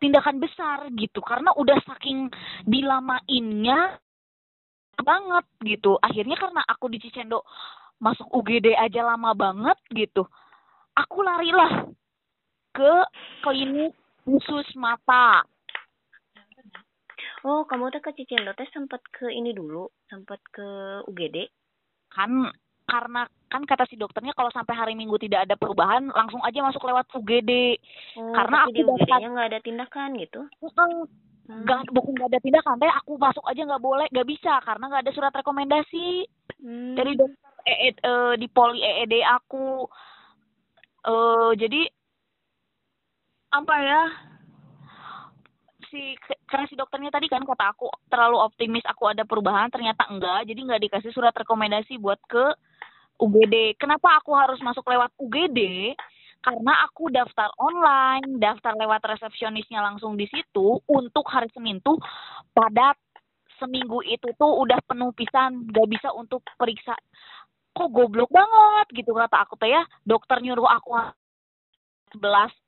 tindakan 0.00 0.42
besar 0.42 0.88
gitu. 0.96 1.20
Karena 1.24 1.52
udah 1.56 1.78
saking 1.88 2.28
dilamainnya 2.68 4.00
banget 5.00 5.46
gitu. 5.64 5.96
Akhirnya 6.00 6.36
karena 6.36 6.60
aku 6.66 6.92
di 6.92 7.00
Cicendo 7.00 7.44
masuk 8.02 8.28
UGD 8.34 8.74
aja 8.74 9.06
lama 9.06 9.32
banget 9.32 9.78
gitu 9.94 10.26
aku 10.94 11.18
larilah 11.26 11.90
ke 12.74 12.92
klinik 13.42 13.94
khusus 14.22 14.66
mata. 14.78 15.42
Oh 17.44 17.68
kamu 17.68 17.92
teh 17.92 18.00
ke 18.00 18.10
Cicendo 18.16 18.56
teh 18.56 18.66
sempet 18.72 19.04
ke 19.12 19.28
ini 19.28 19.52
dulu 19.52 19.84
sempet 20.08 20.40
ke 20.48 21.02
UGD 21.04 21.44
kan 22.14 22.48
karena 22.84 23.24
kan 23.48 23.64
kata 23.64 23.88
si 23.88 23.96
dokternya 23.96 24.36
kalau 24.36 24.52
sampai 24.52 24.76
hari 24.76 24.94
Minggu 24.94 25.16
tidak 25.16 25.48
ada 25.48 25.56
perubahan 25.56 26.12
langsung 26.12 26.42
aja 26.44 26.60
masuk 26.60 26.84
lewat 26.84 27.08
UGD 27.16 27.80
oh, 28.20 28.34
Karena 28.36 28.68
tapi 28.68 28.72
di 28.76 28.80
aku 28.84 28.88
daftar- 28.92 29.20
UGD-nya 29.20 29.28
nggak 29.32 29.48
ada 29.48 29.60
tindakan 29.64 30.08
gitu 30.20 30.40
Heeh. 30.60 30.92
Hmm. 31.44 31.60
Bukan 31.92 32.16
gak 32.16 32.32
ada 32.32 32.40
tindakan, 32.40 32.80
teh 32.80 32.88
aku 32.88 33.20
masuk 33.20 33.44
aja 33.44 33.68
nggak 33.68 33.84
boleh, 33.84 34.08
nggak 34.08 34.28
bisa 34.32 34.64
karena 34.64 34.88
nggak 34.88 35.04
ada 35.04 35.12
surat 35.12 35.28
rekomendasi. 35.36 36.24
Hmm. 36.64 36.96
dari 36.96 37.12
dokter 37.12 37.52
EED, 37.68 37.96
eh, 38.00 38.32
di 38.40 38.48
poli 38.48 38.80
EED 38.80 39.20
aku 39.20 39.84
eh 41.04 41.50
jadi 41.60 41.82
apa 43.52 43.74
ya 43.84 44.02
si 45.92 46.16
karena 46.54 46.70
si 46.70 46.78
dokternya 46.78 47.10
tadi 47.10 47.26
kan 47.26 47.42
kata 47.42 47.74
aku 47.74 47.90
terlalu 48.06 48.38
optimis 48.38 48.86
aku 48.86 49.10
ada 49.10 49.26
perubahan. 49.26 49.74
Ternyata 49.74 50.06
enggak. 50.06 50.46
Jadi 50.46 50.60
nggak 50.62 50.82
dikasih 50.86 51.10
surat 51.10 51.34
rekomendasi 51.34 51.98
buat 51.98 52.22
ke 52.30 52.54
UGD 53.18 53.74
kenapa 53.74 54.22
aku 54.22 54.38
harus 54.38 54.62
masuk 54.62 54.86
lewat 54.86 55.10
UGD 55.18 55.58
karena 56.46 56.72
aku 56.86 57.10
daftar 57.10 57.50
online 57.58 58.38
daftar 58.38 58.78
lewat 58.78 59.02
resepsionisnya 59.02 59.82
langsung 59.82 60.14
di 60.14 60.30
situ. 60.30 60.78
Untuk 60.86 61.26
hari 61.26 61.50
Senin 61.50 61.82
tuh 61.82 61.98
padat. 62.54 62.94
Seminggu 63.58 64.02
itu 64.06 64.30
tuh 64.38 64.54
udah 64.62 64.78
penuh 64.86 65.10
pisan. 65.10 65.66
Gak 65.74 65.90
bisa 65.90 66.14
untuk 66.14 66.46
periksa. 66.54 66.94
Kok 67.74 67.90
goblok 67.90 68.30
banget 68.30 69.02
gitu 69.02 69.10
kata 69.10 69.42
aku 69.42 69.58
teh 69.58 69.74
ya. 69.74 69.82
Dokter 70.06 70.38
nyuruh 70.38 70.70
aku 70.70 71.02
11 72.14 72.63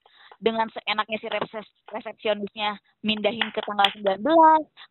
dengan 0.46 0.70
seenaknya 0.70 1.18
si 1.18 1.26
resepsionisnya 1.90 2.78
mindahin 3.02 3.50
ke 3.50 3.58
tanggal 3.66 3.90
19 3.98 4.22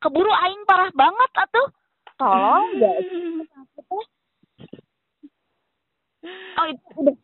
keburu 0.04 0.28
aing 0.28 0.68
parah 0.68 0.92
banget 0.92 1.32
atuh. 1.40 1.68
Tolong 2.20 2.68
ya 2.84 2.92
oh 6.60 6.66
itu 6.68 6.84
udah 7.00 7.16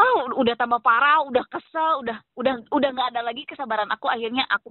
oh 0.00 0.18
udah 0.36 0.54
tambah 0.60 0.80
parah 0.84 1.24
udah 1.24 1.44
kesel 1.48 2.04
udah 2.04 2.18
udah 2.36 2.54
udah 2.68 2.88
nggak 2.92 3.10
ada 3.16 3.22
lagi 3.24 3.48
kesabaran 3.48 3.88
aku. 3.88 4.12
Akhirnya 4.12 4.44
aku 4.52 4.68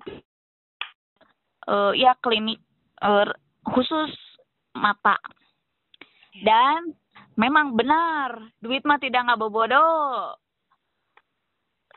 uh, 1.66 1.98
ya 1.98 2.14
klinik 2.22 2.62
uh, 3.02 3.26
khusus 3.66 4.14
mata. 4.78 5.18
Dan 6.46 6.94
memang 7.34 7.74
benar 7.74 8.54
duit 8.62 8.86
mah 8.86 9.02
tidak 9.02 9.26
nggak 9.26 9.42
bobodo 9.42 9.82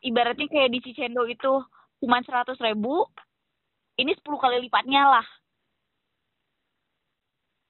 ibaratnya 0.02 0.46
kayak 0.50 0.70
di 0.74 0.78
Cicendo 0.82 1.24
itu 1.26 1.62
cuma 2.02 2.18
seratus 2.26 2.58
ribu 2.58 3.06
ini 3.96 4.12
sepuluh 4.18 4.40
kali 4.42 4.58
lipatnya 4.58 5.06
lah. 5.06 5.26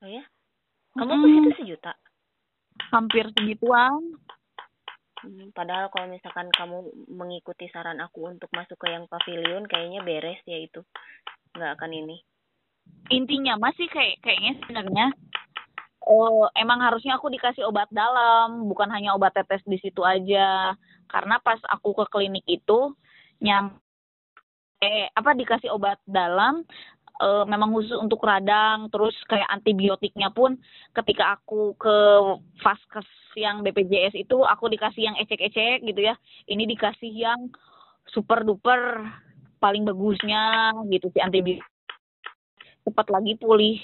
Oh 0.03 0.09
ya? 0.11 0.25
Kamu 0.97 1.13
hmm. 1.15 1.39
itu 1.45 1.51
sejuta? 1.63 1.93
Hampir 2.91 3.29
segituan. 3.37 4.17
Hmm, 5.23 5.55
padahal 5.55 5.87
kalau 5.95 6.11
misalkan 6.11 6.51
kamu 6.51 6.91
mengikuti 7.07 7.71
saran 7.71 8.03
aku 8.03 8.27
untuk 8.27 8.51
masuk 8.51 8.75
ke 8.75 8.91
yang 8.91 9.07
pavilion 9.07 9.65
kayaknya 9.71 10.03
beres 10.03 10.41
ya 10.49 10.59
itu. 10.59 10.83
Nggak 11.55 11.79
akan 11.79 11.91
ini. 11.95 12.17
Intinya 13.15 13.55
masih 13.61 13.87
kayak 13.87 14.19
kayaknya 14.27 14.59
sebenarnya 14.63 15.07
oh 16.03 16.51
emang 16.59 16.83
harusnya 16.83 17.15
aku 17.15 17.31
dikasih 17.31 17.63
obat 17.71 17.87
dalam 17.95 18.67
bukan 18.67 18.91
hanya 18.91 19.15
obat 19.15 19.39
tetes 19.39 19.63
di 19.63 19.79
situ 19.79 20.03
aja 20.03 20.75
karena 21.11 21.39
pas 21.41 21.59
aku 21.71 21.95
ke 22.03 22.05
klinik 22.11 22.47
itu 22.47 22.95
nyam 23.43 23.79
eh 24.83 25.07
apa 25.15 25.35
dikasih 25.39 25.71
obat 25.71 26.03
dalam 26.07 26.67
uh, 27.23 27.45
memang 27.47 27.71
khusus 27.71 27.95
untuk 28.03 28.23
radang 28.27 28.91
terus 28.91 29.15
kayak 29.31 29.47
antibiotiknya 29.55 30.35
pun 30.35 30.59
ketika 30.97 31.39
aku 31.39 31.79
ke 31.79 31.97
vaskes 32.59 33.07
yang 33.39 33.63
BPJS 33.63 34.19
itu 34.19 34.43
aku 34.43 34.67
dikasih 34.69 35.13
yang 35.13 35.17
ecek-ecek 35.23 35.87
gitu 35.87 36.01
ya. 36.03 36.15
Ini 36.51 36.67
dikasih 36.67 37.13
yang 37.13 37.49
super 38.11 38.43
duper 38.43 39.07
paling 39.63 39.87
bagusnya 39.87 40.75
gitu 40.91 41.09
si 41.15 41.19
antibiotik. 41.23 41.65
Cepat 42.83 43.07
lagi 43.15 43.39
pulih 43.39 43.79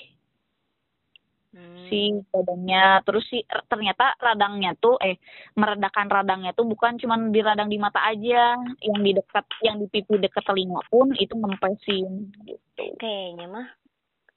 hmm. 1.54 1.86
si 1.88 2.20
badannya. 2.32 3.04
Terus 3.04 3.24
si 3.28 3.38
ternyata 3.68 4.16
radangnya 4.20 4.74
tuh 4.76 4.96
eh 5.00 5.16
meredakan 5.56 6.08
radangnya 6.08 6.52
tuh 6.52 6.68
bukan 6.68 7.00
cuma 7.00 7.16
di 7.16 7.40
radang 7.40 7.68
di 7.70 7.78
mata 7.80 8.02
aja. 8.04 8.58
Yang 8.82 8.98
di 9.02 9.10
dekat 9.16 9.44
yang 9.64 9.76
di 9.80 9.86
pipi 9.88 10.16
dekat 10.20 10.44
telinga 10.44 10.80
pun 10.88 11.12
itu 11.16 11.34
ngempesin 11.34 12.32
gitu. 12.44 12.84
Kayaknya 12.98 13.46
mah 13.48 13.68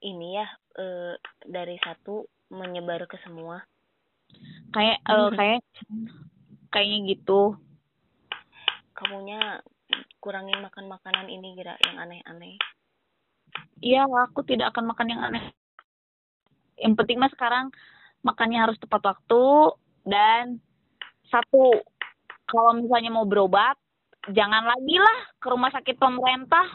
ini 0.01 0.27
ya 0.41 0.47
e, 0.75 1.15
dari 1.45 1.77
satu 1.81 2.25
menyebar 2.51 3.05
ke 3.05 3.17
semua. 3.21 3.61
Kayak 4.73 4.99
e, 5.05 5.15
kayak 5.37 5.61
kayaknya 6.73 6.97
gitu. 7.17 7.55
Kamunya 8.97 9.61
kurangin 10.21 10.61
makan 10.61 10.85
makanan 10.85 11.27
ini 11.29 11.57
gerak 11.57 11.81
yang 11.85 11.97
aneh-aneh. 11.97 12.57
Iya 13.81 14.05
aku 14.05 14.45
tidak 14.45 14.71
akan 14.77 14.93
makan 14.93 15.09
yang 15.09 15.21
aneh 15.25 15.41
yang 16.81 16.97
penting 16.97 17.21
mah 17.21 17.31
sekarang 17.31 17.69
makannya 18.25 18.59
harus 18.59 18.77
tepat 18.81 19.01
waktu 19.05 19.45
dan 20.05 20.57
satu 21.29 21.81
kalau 22.49 22.75
misalnya 22.75 23.13
mau 23.13 23.23
berobat 23.23 23.77
jangan 24.29 24.61
lagi 24.67 24.97
lah 25.01 25.17
ke 25.41 25.47
rumah 25.49 25.71
sakit 25.73 25.95
pemerintah. 25.97 26.67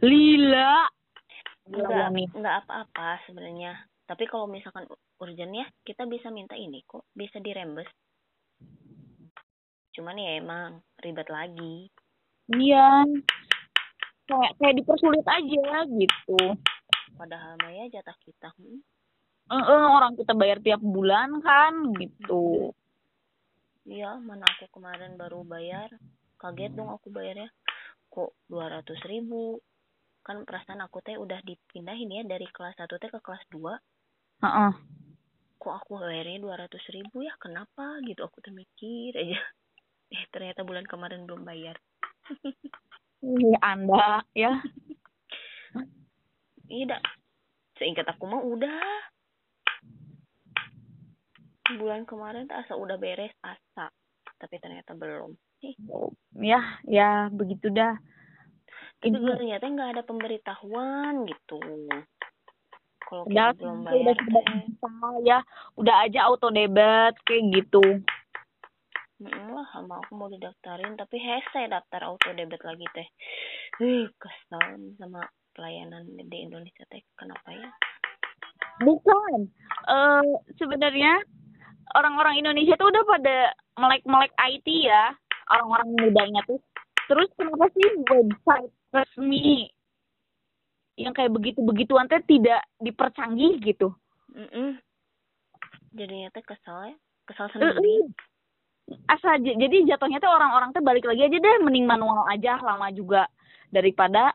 Lila. 0.00 0.88
Enggak 1.66 2.12
enggak 2.32 2.56
apa-apa 2.64 3.20
sebenarnya. 3.28 3.74
Tapi 4.06 4.24
kalau 4.30 4.46
misalkan 4.46 4.86
urgent 5.18 5.52
ya 5.52 5.66
kita 5.82 6.06
bisa 6.06 6.30
minta 6.30 6.54
ini 6.54 6.80
kok 6.86 7.04
bisa 7.12 7.42
dirembes. 7.42 7.88
Cuman 9.92 10.16
ya 10.20 10.38
emang 10.38 10.80
ribet 11.02 11.26
lagi. 11.28 11.90
Iya. 12.52 13.02
Kayak 14.26 14.52
kayak 14.62 14.76
dipersulit 14.78 15.26
aja 15.26 15.84
gitu. 15.90 16.40
Padahal 17.16 17.56
mah 17.64 17.72
ya 17.72 17.84
jatah 17.98 18.16
kita. 18.22 18.52
hmm 18.56 18.95
eh 19.46 19.86
orang 19.86 20.18
kita 20.18 20.34
bayar 20.34 20.58
tiap 20.58 20.82
bulan 20.82 21.38
kan 21.38 21.94
gitu. 21.94 22.74
Iya 23.86 24.18
mana 24.18 24.42
aku 24.42 24.66
kemarin 24.74 25.14
baru 25.14 25.46
bayar. 25.46 25.94
Kaget 26.42 26.74
dong 26.74 26.90
aku 26.90 27.14
bayarnya. 27.14 27.46
Kok 28.10 28.34
dua 28.50 28.66
ratus 28.66 28.98
ribu? 29.06 29.62
Kan 30.26 30.42
perasaan 30.42 30.82
aku 30.82 30.98
teh 31.06 31.14
udah 31.14 31.38
dipindahin 31.46 32.10
ya 32.10 32.22
dari 32.26 32.50
kelas 32.50 32.74
satu 32.74 32.98
teh 32.98 33.06
ke 33.06 33.22
kelas 33.22 33.46
dua. 33.46 33.78
Uh 34.42 34.46
-uh. 34.46 34.72
kok 35.56 35.72
aku 35.72 35.98
bayarnya 35.98 36.42
dua 36.42 36.54
ratus 36.58 36.82
ribu 36.90 37.22
ya? 37.22 37.32
Kenapa? 37.38 38.02
Gitu 38.02 38.20
aku 38.26 38.42
tuh 38.42 38.54
mikir 38.54 39.14
aja. 39.14 39.38
Eh 40.06 40.22
ternyata 40.30 40.62
bulan 40.62 40.86
kemarin 40.86 41.26
belum 41.26 41.42
bayar. 41.42 41.74
Anda 43.58 44.22
ya. 44.38 44.54
Iya 46.70 46.98
seingat 47.78 48.08
aku 48.08 48.24
mah 48.26 48.42
udah 48.42 48.80
bulan 51.74 52.06
kemarin 52.06 52.46
asa 52.54 52.78
udah 52.78 52.94
beres 52.94 53.34
asa. 53.42 53.90
Tapi 54.38 54.62
ternyata 54.62 54.94
belum. 54.94 55.34
Ya 56.38 56.60
ya 56.86 57.26
begitu 57.32 57.72
dah. 57.74 57.98
Tapi 59.02 59.12
ternyata 59.12 59.66
nggak 59.66 59.90
ada 59.98 60.02
pemberitahuan 60.06 61.26
gitu. 61.26 61.58
Kalau 63.06 63.22
kita 63.30 63.54
belum 63.54 63.86
bayar 63.86 64.18
udah, 64.18 65.14
ya. 65.22 65.38
Udah 65.78 65.94
aja 66.06 66.26
auto 66.26 66.50
debit 66.50 67.14
kayak 67.22 67.42
gitu. 67.54 68.02
Lah 69.22 69.66
sama 69.72 70.02
aku 70.02 70.12
mau 70.18 70.26
didaftarin. 70.26 70.98
Tapi 70.98 71.16
hese 71.16 71.70
daftar 71.70 72.10
auto 72.10 72.34
debit 72.34 72.60
lagi 72.66 72.86
teh. 72.92 73.08
Wih, 73.78 74.10
kesal 74.18 74.80
sama 74.98 75.22
pelayanan 75.54 76.04
di 76.18 76.38
Indonesia 76.42 76.82
teh. 76.90 77.00
Kenapa 77.14 77.54
ya? 77.54 77.70
Bukan. 78.82 79.48
Uh, 79.86 80.42
sebenarnya 80.58 81.22
orang-orang 81.96 82.44
Indonesia 82.44 82.76
tuh 82.76 82.92
udah 82.92 83.04
pada 83.08 83.36
melek-melek 83.80 84.32
IT 84.36 84.68
ya. 84.84 85.16
Orang-orang 85.48 85.88
mudanya 85.96 86.42
tuh. 86.44 86.60
Terus 87.06 87.30
kenapa 87.38 87.70
sih 87.72 87.88
website 88.02 88.72
resmi 88.90 89.70
yang 90.96 91.12
kayak 91.12 91.32
begitu-begituan 91.32 92.08
teh 92.08 92.20
tidak 92.26 92.64
dipercanggih 92.82 93.60
gitu? 93.62 93.94
Mm 94.32 94.48
-mm. 94.48 94.70
jadinya 95.96 96.28
teh 96.34 96.44
kesal 96.44 96.92
ya. 96.92 96.96
Kesal 97.24 97.46
sendiri. 97.54 98.10
Asal 99.10 99.42
jadi 99.42 99.86
jatuhnya 99.86 100.22
tuh 100.22 100.30
orang-orang 100.30 100.70
tuh 100.70 100.82
balik 100.82 101.06
lagi 101.06 101.26
aja 101.26 101.38
deh 101.38 101.56
mending 101.62 101.86
manual 101.86 102.26
aja 102.26 102.58
lama 102.58 102.90
juga. 102.90 103.30
Daripada 103.70 104.34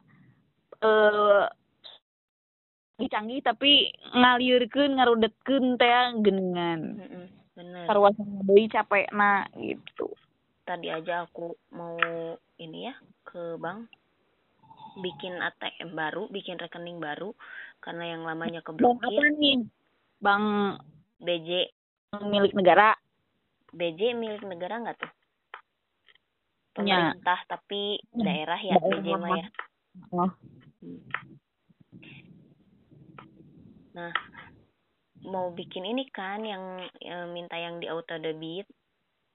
eh 0.82 1.46
uh, 1.48 3.08
canggih 3.12 3.42
tapi 3.42 3.92
ngaliurkeun 4.16 4.96
ngarudetkeun 4.96 5.76
teh 5.76 5.92
genengan. 6.24 6.80
Mm 6.96 7.08
-mm 7.10 7.41
bener. 7.58 7.86
Sarwasana 7.88 8.42
deui 8.48 8.68
capek. 8.72 9.08
Nah 9.12 9.48
gitu. 9.60 10.12
Tadi 10.64 10.88
aja 10.88 11.26
aku 11.26 11.56
mau 11.76 11.98
ini 12.60 12.88
ya 12.88 12.96
ke 13.28 13.60
bank. 13.60 13.90
Bikin 15.00 15.40
ATM 15.40 15.96
baru 15.96 16.28
bikin 16.28 16.60
rekening 16.60 17.00
baru. 17.00 17.32
Karena 17.82 18.14
yang 18.16 18.28
lamanya 18.28 18.62
keblokir 18.62 19.08
bank 19.08 19.12
apa 19.12 19.26
nih? 19.40 19.58
Bank 20.22 20.46
BJ 21.24 21.50
milik 22.28 22.54
negara? 22.54 22.94
BJ 23.72 24.14
milik 24.16 24.44
negara 24.44 24.84
nggak 24.84 24.98
tuh? 25.00 25.12
Pemerintah 26.72 27.40
ya. 27.44 27.48
tapi 27.52 28.00
daerah 28.16 28.60
ya 28.60 28.80
daerah 28.80 29.00
BJ 29.04 29.08
mah 29.20 29.32
ya. 29.36 29.48
oh. 30.16 30.32
nah 33.92 34.12
mau 35.26 35.54
bikin 35.54 35.86
ini 35.86 36.10
kan 36.10 36.42
yang, 36.42 36.82
yang 37.02 37.30
minta 37.34 37.58
yang 37.58 37.78
di 37.78 37.88
auto 37.90 38.18
debit. 38.18 38.66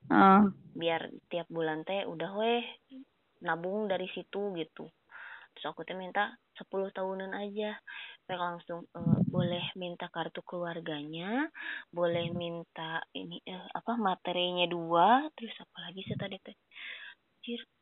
Uh. 0.07 0.55
biar 0.79 1.11
tiap 1.27 1.51
bulan 1.51 1.83
teh 1.83 2.07
udah 2.07 2.31
weh 2.39 2.63
nabung 3.43 3.91
dari 3.91 4.07
situ 4.15 4.55
gitu. 4.55 4.87
Terus 5.51 5.67
aku 5.67 5.83
teh 5.83 5.99
minta 5.99 6.31
sepuluh 6.55 6.95
tahunan 6.95 7.35
aja. 7.35 7.75
Mereka 8.31 8.39
langsung 8.39 8.87
uh, 8.95 9.19
boleh 9.27 9.67
minta 9.75 10.07
kartu 10.07 10.47
keluarganya 10.47 11.51
boleh 11.91 12.31
minta 12.31 13.03
ini 13.19 13.43
uh, 13.51 13.67
apa 13.75 13.99
materinya 13.99 14.71
dua 14.71 15.27
terus 15.35 15.59
apa 15.59 15.91
lagi 15.91 16.07
sih 16.07 16.15
tadi 16.15 16.39
teh? 16.39 16.55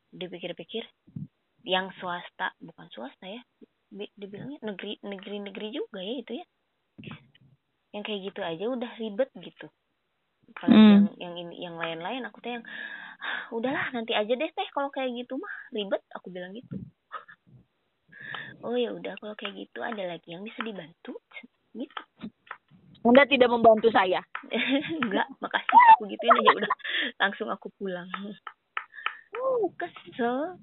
Dipikir-pikir. 0.09 0.81
Yang 1.61 1.93
swasta 2.01 2.57
bukan 2.57 2.89
swasta 2.89 3.29
ya 3.29 3.41
dibilangnya 3.93 4.65
negeri 4.65 4.97
negeri 5.05 5.37
negeri 5.45 5.67
juga 5.77 6.01
ya 6.01 6.15
itu 6.25 6.31
ya 6.41 6.45
yang 7.95 8.03
kayak 8.03 8.27
gitu 8.27 8.43
aja 8.43 8.67
udah 8.67 8.91
ribet 8.99 9.31
gitu. 9.39 9.71
Kalau 10.59 10.75
hmm. 10.75 10.91
yang 10.91 11.05
yang 11.15 11.33
ini 11.39 11.55
yang 11.63 11.75
lain-lain 11.79 12.27
aku 12.27 12.43
tuh 12.43 12.59
yang 12.59 12.65
udahlah 13.55 13.87
nanti 13.95 14.11
aja 14.11 14.35
deh 14.35 14.51
teh 14.51 14.67
kalau 14.75 14.91
kayak 14.91 15.15
gitu 15.15 15.39
mah 15.39 15.55
ribet 15.71 16.03
aku 16.11 16.27
bilang 16.27 16.51
gitu. 16.51 16.75
Oh 18.59 18.75
ya 18.75 18.91
udah 18.91 19.15
kalau 19.23 19.33
kayak 19.39 19.55
gitu 19.55 19.79
ada 19.79 20.03
lagi 20.03 20.27
yang 20.35 20.43
bisa 20.43 20.59
dibantu? 20.59 21.15
Gitu. 21.71 22.01
Anda 23.05 23.23
tidak 23.29 23.53
membantu 23.53 23.93
saya. 23.93 24.19
Enggak 25.05 25.29
makasih 25.39 25.77
aku 25.95 26.09
gituin 26.09 26.35
aja 26.41 26.51
udah. 26.57 26.73
Langsung 27.21 27.47
aku 27.47 27.71
pulang. 27.79 28.09
Oh 29.39 29.71
kesel. 29.77 30.59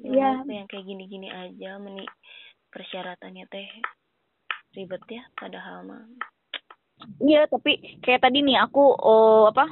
Ya 0.00 0.42
yang 0.44 0.66
kayak 0.68 0.84
gini-gini 0.84 1.30
aja 1.30 1.78
meni 1.78 2.04
persyaratannya 2.72 3.44
teh 3.48 3.68
ribet 4.76 5.02
ya 5.10 5.22
padahal 5.34 5.82
mah 5.86 6.04
iya 7.22 7.48
tapi 7.48 8.00
kayak 8.04 8.22
tadi 8.24 8.44
nih 8.44 8.60
aku 8.60 8.82
oh, 8.96 9.50
apa 9.50 9.66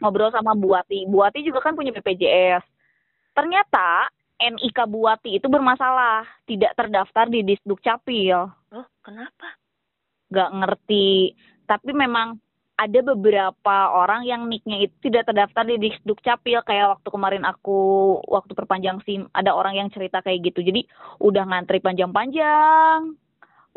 ngobrol 0.00 0.32
sama 0.32 0.52
Buati. 0.56 1.08
Buati 1.08 1.44
juga 1.44 1.64
kan 1.64 1.76
punya 1.76 1.92
BPJS. 1.94 2.64
Ternyata 3.36 4.08
NIK 4.36 4.78
Buati 4.88 5.40
itu 5.40 5.48
bermasalah, 5.48 6.24
tidak 6.44 6.76
terdaftar 6.76 7.28
di 7.28 7.40
Disduk 7.44 7.80
Capil. 7.80 8.48
Oh, 8.72 8.86
kenapa? 9.00 9.56
Gak 10.32 10.52
ngerti. 10.52 11.32
Tapi 11.64 11.90
memang 11.96 12.36
ada 12.76 13.00
beberapa 13.00 13.76
orang 13.96 14.28
yang 14.28 14.52
nicknya 14.52 14.84
itu 14.84 15.08
tidak 15.08 15.32
terdaftar 15.32 15.64
di 15.64 15.88
Disduk 15.88 16.20
Capil 16.20 16.60
kayak 16.60 17.00
waktu 17.00 17.08
kemarin 17.08 17.44
aku 17.48 17.78
waktu 18.28 18.52
perpanjang 18.52 19.00
SIM 19.08 19.24
ada 19.32 19.56
orang 19.56 19.80
yang 19.80 19.88
cerita 19.88 20.20
kayak 20.20 20.52
gitu. 20.52 20.60
Jadi 20.60 20.84
udah 21.24 21.44
ngantri 21.48 21.80
panjang-panjang, 21.80 23.16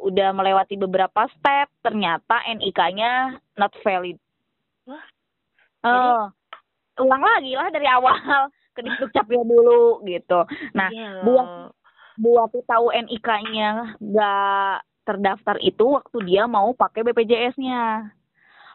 udah 0.04 0.32
melewati 0.32 0.80
beberapa 0.80 1.28
step, 1.36 1.68
ternyata 1.84 2.42
NIK-nya 2.48 3.40
not 3.60 3.74
valid. 3.84 4.18
Wah, 4.88 5.04
Oh, 5.80 6.28
ulang 7.00 7.24
lagi 7.24 7.56
lah 7.56 7.72
dari 7.72 7.88
awal 7.88 8.16
ke 8.76 8.84
Disduk 8.84 9.16
Capil 9.16 9.48
dulu 9.48 10.04
gitu. 10.04 10.44
Nah, 10.76 10.92
iya 10.92 11.24
buat 11.24 11.72
buat 12.20 12.52
tahu 12.68 12.92
NIK-nya 12.92 13.96
nggak 14.04 14.76
terdaftar 15.08 15.56
itu 15.64 15.96
waktu 15.96 16.18
dia 16.28 16.44
mau 16.46 16.76
pakai 16.76 17.08
BPJS-nya. 17.08 18.12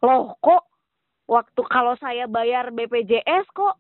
Loh, 0.01 0.33
kok 0.41 0.65
waktu 1.29 1.61
kalau 1.69 1.93
saya 2.01 2.25
bayar 2.25 2.73
BPJS 2.73 3.45
kok 3.53 3.77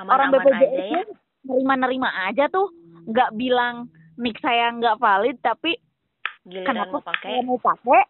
aman, 0.00 0.08
orang 0.08 0.28
aman 0.32 0.36
BPJS 0.40 0.64
aja 0.64 0.84
ya. 0.88 1.02
nerima-nerima 1.44 2.10
aja 2.24 2.48
tuh, 2.48 2.72
nggak 3.04 3.36
bilang 3.36 3.92
nik 4.18 4.40
saya 4.42 4.72
nggak 4.74 4.98
valid 4.98 5.36
tapi 5.44 5.78
Giliran 6.48 6.68
kenapa 6.72 6.96
mau 6.96 7.04
pakai? 7.04 7.28
saya 7.28 7.40
mau 7.44 7.58
pakai? 7.60 8.02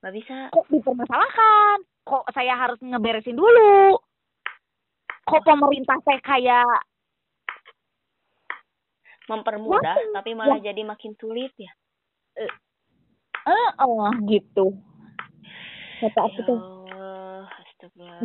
Nggak 0.00 0.12
bisa. 0.16 0.36
kok 0.54 0.66
dipermasalahkan? 0.70 1.76
Kok 2.06 2.24
saya 2.32 2.54
harus 2.54 2.78
ngeberesin 2.80 3.36
dulu? 3.36 3.98
Kok 5.26 5.42
pemerintah 5.44 5.98
saya 6.06 6.20
kayak 6.22 6.78
Mempermudah 9.30 9.94
Wah, 9.94 10.10
tapi 10.18 10.34
malah 10.34 10.58
jadi 10.58 10.82
makin 10.82 11.14
sulit 11.14 11.54
ya. 11.54 11.70
eh 12.34 13.70
oh 13.78 14.10
gitu. 14.26 14.74
Kata 16.02 16.18
Ya 16.18 16.26
aku 16.26 16.40
tuh. 16.42 16.58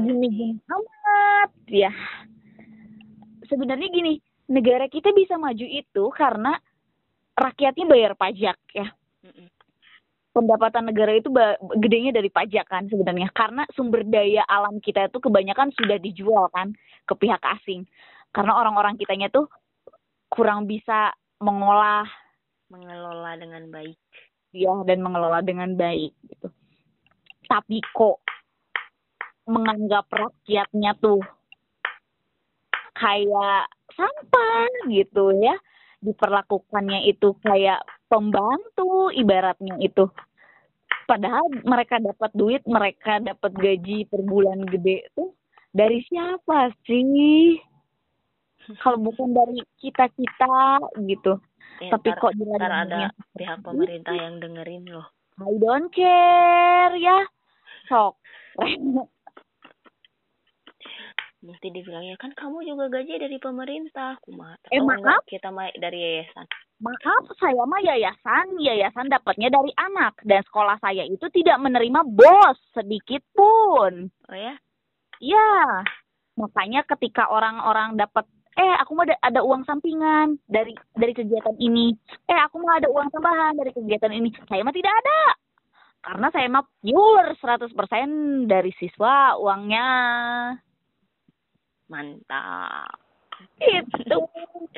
Gini 0.02 0.28
gini. 0.34 0.58
Amat 0.66 1.52
ya. 1.70 1.94
Sebenarnya 3.46 3.86
gini 3.94 4.18
negara 4.50 4.90
kita 4.90 5.14
bisa 5.14 5.38
maju 5.38 5.62
itu 5.70 6.04
karena 6.18 6.58
rakyatnya 7.38 7.86
bayar 7.86 8.14
pajak 8.18 8.58
ya. 8.74 8.90
Pendapatan 10.36 10.92
negara 10.92 11.16
itu 11.16 11.32
gedenya 11.80 12.12
dari 12.12 12.28
pajak 12.28 12.68
kan 12.68 12.92
sebenarnya. 12.92 13.32
Karena 13.32 13.64
sumber 13.72 14.04
daya 14.04 14.44
alam 14.52 14.84
kita 14.84 15.08
itu 15.08 15.24
kebanyakan 15.24 15.72
sudah 15.72 15.96
dijual 15.96 16.52
kan 16.52 16.76
ke 17.08 17.16
pihak 17.16 17.40
asing. 17.56 17.88
Karena 18.36 18.60
orang-orang 18.60 19.00
kitanya 19.00 19.32
tuh 19.32 19.48
kurang 20.28 20.68
bisa 20.68 21.16
mengolah. 21.40 22.04
Mengelola 22.68 23.40
dengan 23.40 23.72
baik. 23.72 23.96
ya 24.56 24.72
dan 24.88 25.04
mengelola 25.04 25.40
dengan 25.40 25.76
baik 25.76 26.12
gitu. 26.32 26.48
Tapi 27.48 27.80
kok 27.92 28.20
menganggap 29.48 30.08
rakyatnya 30.12 30.96
tuh 31.00 31.24
kayak 32.96 33.72
sampah 33.96 34.68
gitu 34.92 35.32
ya. 35.40 35.56
Diperlakukannya 36.04 37.08
itu 37.08 37.36
kayak 37.40 37.84
pembantu 38.16 39.12
ibaratnya 39.12 39.76
itu. 39.84 40.08
Padahal 41.06 41.46
mereka 41.68 42.02
dapat 42.02 42.32
duit 42.34 42.64
mereka 42.66 43.22
dapat 43.22 43.52
gaji 43.54 44.10
per 44.10 44.26
bulan 44.26 44.66
gede 44.66 45.06
tuh 45.14 45.36
dari 45.76 46.02
siapa 46.08 46.72
sih? 46.88 47.60
Kalau 48.82 48.98
bukan 48.98 49.36
dari 49.36 49.62
kita 49.78 50.10
kita 50.16 50.82
gitu. 51.06 51.38
Eh, 51.84 51.92
tapi 51.92 52.10
ntar- 52.10 52.22
kok 52.24 52.34
ntar 52.34 52.72
ada 52.72 53.12
pihak 53.36 53.60
pemerintah 53.62 54.16
yang 54.16 54.40
dengerin 54.40 54.88
loh. 54.90 55.06
I 55.38 55.52
don't 55.60 55.92
care 55.92 56.96
ya. 56.96 57.20
Sok 57.92 58.18
Mesti 61.46 61.70
dibilangnya 61.70 62.18
kan 62.18 62.34
kamu 62.34 62.66
juga 62.66 62.90
gaji 62.90 63.22
dari 63.22 63.38
pemerintah. 63.38 64.18
Kumaha. 64.26 64.58
Eh, 64.74 64.82
maaf? 64.82 65.22
kita 65.30 65.54
mah 65.54 65.70
dari 65.78 66.02
yayasan. 66.02 66.46
maaf 66.82 67.24
saya 67.40 67.64
mah 67.64 67.80
yayasan 67.80 68.60
yayasan 68.60 69.08
dapatnya 69.08 69.48
dari 69.48 69.72
anak 69.80 70.20
dan 70.28 70.44
sekolah 70.44 70.76
saya 70.84 71.08
itu 71.08 71.24
tidak 71.32 71.56
menerima 71.64 72.04
bos 72.04 72.60
sedikit 72.76 73.24
pun 73.32 74.12
Oh 74.28 74.36
ya? 74.36 74.60
ya 75.24 75.80
makanya 76.36 76.84
ketika 76.84 77.32
orang-orang 77.32 77.96
dapat 77.96 78.28
eh 78.60 78.76
aku 78.84 78.92
mau 78.92 79.08
ada, 79.08 79.16
ada 79.24 79.40
uang 79.40 79.64
sampingan 79.64 80.36
dari 80.52 80.76
dari 81.00 81.16
kegiatan 81.16 81.56
ini 81.64 81.96
eh 82.28 82.40
aku 82.44 82.60
mau 82.60 82.76
ada 82.76 82.92
uang 82.92 83.08
tambahan 83.08 83.56
dari 83.56 83.72
kegiatan 83.72 84.12
ini 84.12 84.36
saya 84.52 84.60
mah 84.68 84.76
tidak 84.76 84.92
ada 84.92 85.20
karena 86.04 86.28
saya 86.36 86.48
mah 86.52 86.66
pure 86.84 87.40
100% 87.40 88.52
dari 88.52 88.72
siswa 88.76 89.40
uangnya 89.40 89.88
Mantap. 91.92 92.98
itu 93.62 94.20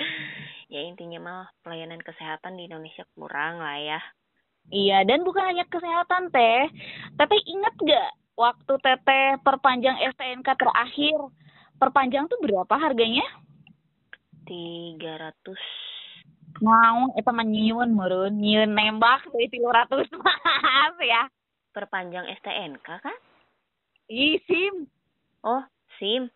Ya 0.74 0.84
intinya 0.84 1.20
mah 1.24 1.48
pelayanan 1.63 2.04
kesehatan 2.04 2.60
di 2.60 2.67
Indonesia 2.67 3.08
kurang 3.15 3.63
lah 3.63 3.80
ya. 3.80 4.00
Iya, 4.67 5.08
dan 5.08 5.24
bukan 5.24 5.48
hanya 5.48 5.63
kesehatan, 5.72 6.28
Teh. 6.28 6.67
Teteh 7.15 7.41
ingat 7.48 7.72
gak 7.80 8.10
waktu 8.36 8.74
Teteh 8.84 9.39
perpanjang 9.39 9.96
STNK 10.12 10.43
terakhir? 10.60 11.15
Perpanjang 11.80 12.28
tuh 12.28 12.36
berapa 12.43 12.76
harganya? 12.76 13.24
300 14.43 15.56
Mau, 16.58 17.13
eta 17.13 17.30
mah 17.30 17.46
nyieun 17.46 17.93
meureun, 17.93 18.34
nyieun 18.34 18.74
nembak 18.74 19.30
dari 19.30 19.48
300 19.52 20.10
maaf 20.26 20.96
ya. 21.00 21.30
perpanjang 21.72 22.26
STNK 22.41 22.88
kan? 22.89 23.17
Ih, 24.10 24.41
SIM. 24.50 24.89
Oh, 25.46 25.62
SIM. 26.02 26.34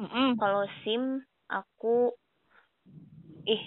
Mm-mm. 0.00 0.34
Kalau 0.38 0.66
SIM 0.82 1.22
aku 1.46 2.10
ih 3.44 3.62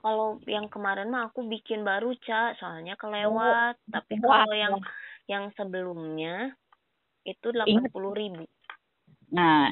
kalau 0.00 0.40
yang 0.48 0.66
kemarin 0.72 1.12
mah 1.12 1.28
aku 1.28 1.44
bikin 1.44 1.84
baru 1.84 2.16
ca 2.24 2.56
soalnya 2.56 2.96
kelewat 2.96 3.76
tapi 3.92 4.16
Wah, 4.24 4.42
kalau 4.42 4.56
yang 4.56 4.74
yang 5.28 5.44
sebelumnya 5.54 6.56
itu 7.28 7.52
Ingat. 7.52 7.54
delapan 7.54 7.84
puluh 7.92 8.12
ribu 8.16 8.44
Nah, 9.30 9.70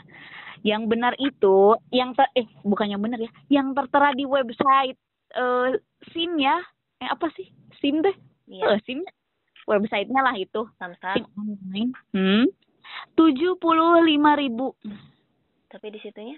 yang 0.62 0.87
benar 0.87 1.18
itu, 1.18 1.74
yang 1.90 2.14
ter 2.14 2.30
eh 2.38 2.46
bukan 2.62 2.94
yang 2.94 3.02
benar 3.02 3.18
ya, 3.18 3.30
yang 3.50 3.74
tertera 3.74 4.14
di 4.14 4.22
website 4.22 4.94
eh 5.34 5.74
SIM 6.14 6.38
ya. 6.38 6.62
Eh 7.02 7.08
apa 7.11 7.26
sih? 7.34 7.50
SIM 7.82 7.98
deh. 7.98 8.14
iya 8.46 8.78
Eh, 8.78 8.80
SIM 8.87 9.02
websitenya 9.66 10.22
lah 10.22 10.37
itu. 10.38 10.62
samsat 10.78 11.18
SIM 11.18 11.26
online. 11.34 11.90
Hmm. 12.14 12.46
Tujuh 13.18 13.58
puluh 13.58 13.98
lima 14.06 14.38
ribu 14.38 14.78
tapi 15.68 15.92
di 15.92 16.00
situnya 16.00 16.37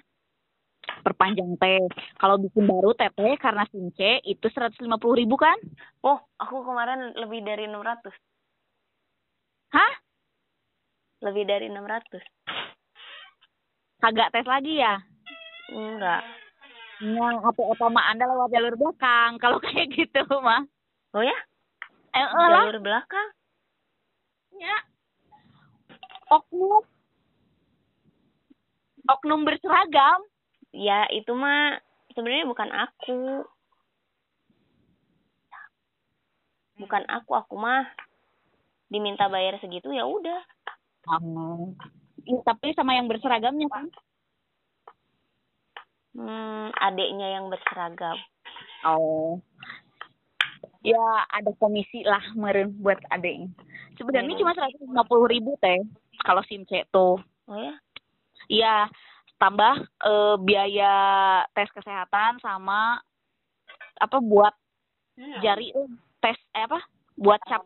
perpanjang 1.01 1.55
teh. 1.57 1.81
Kalau 2.19 2.37
bikin 2.41 2.67
baru 2.67 2.91
teteh 2.93 3.39
karena 3.39 3.65
SIM 3.71 3.95
C 3.95 4.21
itu 4.27 4.47
seratus 4.51 4.77
lima 4.83 4.99
puluh 4.99 5.23
ribu 5.23 5.39
kan? 5.39 5.57
oh 6.03 6.19
aku 6.41 6.65
kemarin 6.67 7.15
lebih 7.17 7.45
dari 7.47 7.65
600 7.69 8.11
Hah? 9.71 9.93
lebih 11.21 11.45
dari 11.47 11.69
600 11.69 12.21
Kagak 14.01 14.33
tes 14.33 14.47
lagi 14.49 14.81
ya? 14.81 14.97
enggak 15.71 16.25
Yang 17.01 17.37
apa 17.45 17.63
utama 17.65 18.01
anda 18.09 18.29
lewat 18.29 18.51
jalur 18.53 18.75
belakang. 18.77 19.37
Kalau 19.41 19.57
kayak 19.65 19.89
gitu 19.95 20.21
mah. 20.43 20.65
oh 21.15 21.23
ya 21.25 21.37
Eh, 22.11 22.27
eh 22.27 22.49
jalur 22.51 22.83
belakang 22.83 23.29
Ya. 24.59 24.77
Oknum. 26.29 26.85
Oknum 29.11 29.43
berseragam. 29.43 30.23
ya 30.71 31.03
itu 31.11 31.35
mah 31.35 31.83
sebenarnya 32.15 32.47
bukan 32.47 32.71
aku 32.71 33.43
bukan 36.79 37.03
aku 37.11 37.35
aku 37.35 37.59
mah 37.59 37.91
diminta 38.87 39.27
bayar 39.27 39.59
segitu 39.59 39.91
ya 39.91 40.07
udah 40.07 40.39
Oh. 41.09 41.73
Iya, 42.29 42.45
tapi 42.45 42.77
sama 42.77 42.93
yang 42.93 43.09
berseragamnya 43.09 43.73
kan? 43.73 43.89
Hmm, 46.13 46.69
adiknya 46.77 47.41
yang 47.41 47.49
berseragam. 47.49 48.21
Oh. 48.85 49.41
Ya 50.85 51.01
ada 51.33 51.57
komisi 51.57 52.05
lah 52.05 52.21
meren 52.37 52.77
buat 52.85 53.01
adiknya. 53.09 53.49
Sebenarnya 53.97 54.37
Hmm. 54.37 54.41
cuma 54.45 54.53
seratus 54.53 54.81
lima 54.85 55.05
puluh 55.09 55.25
ribu 55.25 55.57
teh 55.65 55.81
kalau 56.21 56.45
SIM 56.45 56.69
C 56.69 56.85
tuh. 56.93 57.17
Oh 57.49 57.57
ya? 57.57 57.73
Iya, 58.51 58.91
tambah 59.39 59.79
eh, 59.87 60.37
biaya 60.43 60.95
tes 61.55 61.71
kesehatan 61.71 62.43
sama 62.43 62.99
apa 64.03 64.19
buat 64.19 64.51
jari 65.39 65.71
eh, 65.71 65.89
tes 66.19 66.35
eh, 66.59 66.67
apa? 66.67 66.83
Buat 67.15 67.39
cap 67.47 67.63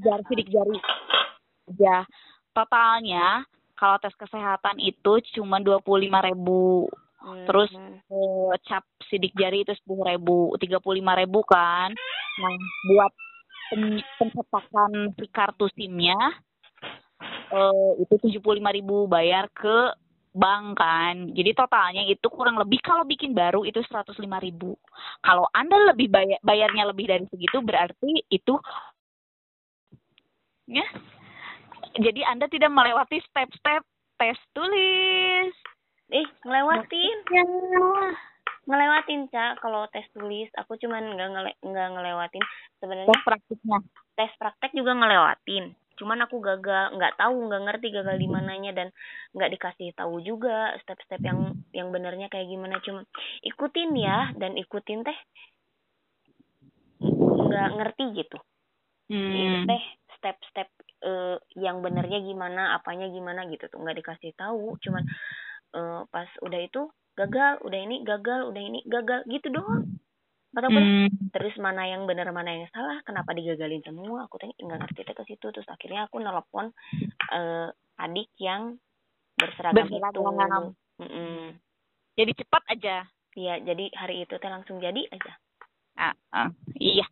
jari 0.00 0.22
sidik 0.32 0.48
jari. 0.48 0.80
Ya, 1.76 2.08
totalnya 2.56 3.44
kalau 3.76 4.00
tes 4.00 4.16
kesehatan 4.16 4.80
itu 4.80 5.20
cuma 5.36 5.60
dua 5.60 5.84
puluh 5.84 6.08
lima 6.08 6.24
ribu. 6.24 6.88
Hmm, 7.20 7.44
Terus 7.44 7.70
eh, 8.08 8.52
cap 8.64 8.88
sidik 9.12 9.36
jari 9.36 9.68
itu 9.68 9.76
sepuluh 9.84 10.08
ribu, 10.08 10.56
tiga 10.56 10.80
puluh 10.80 11.04
lima 11.04 11.12
ribu 11.12 11.44
kan. 11.44 11.92
Nah, 12.40 12.54
buat 12.88 13.12
pen- 13.68 14.06
pencetakan 14.16 15.12
si 15.12 15.26
kartu 15.28 15.68
SIM-nya 15.76 16.16
eh, 17.52 17.90
itu 18.00 18.14
tujuh 18.16 18.40
puluh 18.40 18.64
lima 18.64 18.72
ribu 18.72 19.04
bayar 19.04 19.52
ke 19.52 19.92
bank 20.32 20.80
kan. 20.80 21.30
Jadi 21.36 21.52
totalnya 21.52 22.02
itu 22.08 22.26
kurang 22.32 22.56
lebih 22.56 22.80
kalau 22.80 23.04
bikin 23.04 23.36
baru 23.36 23.62
itu 23.64 23.80
seratus 23.84 24.16
lima 24.18 24.40
ribu. 24.40 24.74
Kalau 25.20 25.46
anda 25.52 25.76
lebih 25.92 26.08
bayar 26.08 26.40
bayarnya 26.40 26.88
lebih 26.88 27.06
dari 27.08 27.24
segitu 27.28 27.60
berarti 27.60 28.24
itu 28.32 28.56
ya. 30.68 30.84
Jadi 31.92 32.24
anda 32.24 32.48
tidak 32.48 32.72
melewati 32.72 33.20
step-step 33.28 33.84
tes 34.16 34.38
tulis. 34.56 35.52
Eh, 36.12 36.28
ngelewatin. 36.44 37.16
Ya. 37.32 37.44
Ngelewatin, 38.62 39.26
Cak. 39.32 39.58
Kalau 39.58 39.90
tes 39.90 40.06
tulis, 40.14 40.46
aku 40.54 40.78
cuman 40.78 41.18
nggak 41.18 41.28
ngele 41.34 41.52
nggak 41.66 41.88
ngelewatin. 41.98 42.44
Sebenarnya 42.78 43.10
Tes 43.10 43.24
praktiknya. 43.26 43.78
tes 44.14 44.32
praktek 44.38 44.70
juga 44.76 44.92
ngelewatin. 44.94 45.74
Cuman 45.98 46.18
aku 46.24 46.40
gagal, 46.40 46.96
nggak 46.96 47.14
tahu, 47.20 47.36
nggak 47.48 47.62
ngerti 47.68 47.86
gagal 47.92 48.16
di 48.20 48.28
mananya 48.30 48.70
dan 48.72 48.88
nggak 49.36 49.50
dikasih 49.58 49.88
tahu 49.96 50.20
juga 50.24 50.74
step-step 50.82 51.20
yang 51.24 51.38
yang 51.72 51.88
benernya 51.94 52.28
kayak 52.32 52.48
gimana. 52.48 52.80
Cuma 52.84 53.04
ikutin 53.44 53.90
ya 53.96 54.32
dan 54.36 54.56
ikutin 54.56 55.04
teh 55.04 55.18
nggak 57.42 57.68
ngerti 57.78 58.04
gitu. 58.18 58.38
Itu 59.32 59.56
Hmm. 59.56 59.66
teh 59.68 59.82
step-step 60.18 60.68
eh, 61.02 61.36
yang 61.58 61.82
benernya 61.84 62.18
gimana, 62.22 62.76
apanya 62.78 63.06
gimana 63.10 63.44
gitu 63.50 63.68
tuh 63.68 63.78
nggak 63.82 63.98
dikasih 64.00 64.32
tahu. 64.38 64.76
Cuman 64.80 65.02
eh, 65.76 66.00
pas 66.12 66.28
udah 66.44 66.60
itu 66.62 66.88
gagal, 67.18 67.60
udah 67.66 67.78
ini 67.80 67.96
gagal, 68.06 68.48
udah 68.50 68.62
ini 68.62 68.80
gagal 68.88 69.20
gitu 69.28 69.48
doang. 69.52 69.84
Tahu 70.52 70.68
bener. 70.68 70.84
Hmm. 71.08 71.08
terus 71.32 71.56
mana 71.56 71.88
yang 71.88 72.04
benar 72.04 72.28
mana 72.28 72.52
yang 72.52 72.68
salah 72.76 73.00
kenapa 73.08 73.32
digagalin 73.32 73.80
semua 73.80 74.28
aku 74.28 74.36
tanya 74.36 74.52
nggak 74.60 74.80
ngerti 74.84 75.00
ke 75.08 75.24
situ 75.24 75.46
terus 75.48 75.64
akhirnya 75.64 76.04
aku 76.04 76.20
nelpon 76.20 76.68
eh, 77.32 77.68
adik 77.96 78.28
yang 78.36 78.76
berseragam, 79.36 79.88
Berseragam. 79.88 80.12
itu 80.12 80.80
Mm-mm. 81.02 81.56
Jadi 82.12 82.32
cepat 82.36 82.62
aja. 82.68 82.96
Iya, 83.32 83.64
jadi 83.64 83.84
hari 83.96 84.28
itu 84.28 84.34
teh 84.36 84.50
langsung 84.52 84.76
jadi 84.76 85.08
aja 85.08 85.32
Ah, 85.92 86.16
ah, 86.32 86.48
iya. 86.80 87.04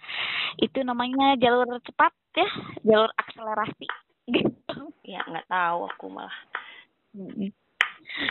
Itu 0.57 0.81
namanya 0.81 1.37
jalur 1.37 1.69
cepat 1.85 2.13
ya, 2.33 2.49
jalur 2.85 3.13
akselerasi. 3.17 3.89
Gitu. 4.29 4.49
ya 5.13 5.21
nggak 5.29 5.49
tahu 5.53 5.85
aku 5.89 6.07
malah. 6.09 6.33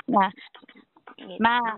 Nah, 0.10 0.30
gitu. 1.18 1.38
nah, 1.38 1.78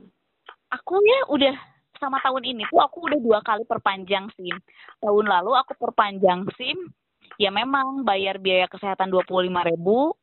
aku 0.72 1.04
ya 1.04 1.20
udah 1.36 1.56
sama 2.01 2.17
tahun 2.25 2.41
ini 2.41 2.65
tuh 2.73 2.81
aku 2.81 3.05
udah 3.05 3.19
dua 3.21 3.39
kali 3.45 3.61
perpanjang 3.69 4.25
SIM. 4.33 4.57
Tahun 4.97 5.25
lalu 5.29 5.53
aku 5.53 5.77
perpanjang 5.77 6.49
SIM, 6.57 6.89
ya 7.37 7.53
memang 7.53 8.01
bayar 8.01 8.41
biaya 8.41 8.65
kesehatan 8.65 9.13
dua 9.13 9.21
puluh 9.21 9.45
lima 9.45 9.61
ribu, 9.61 10.17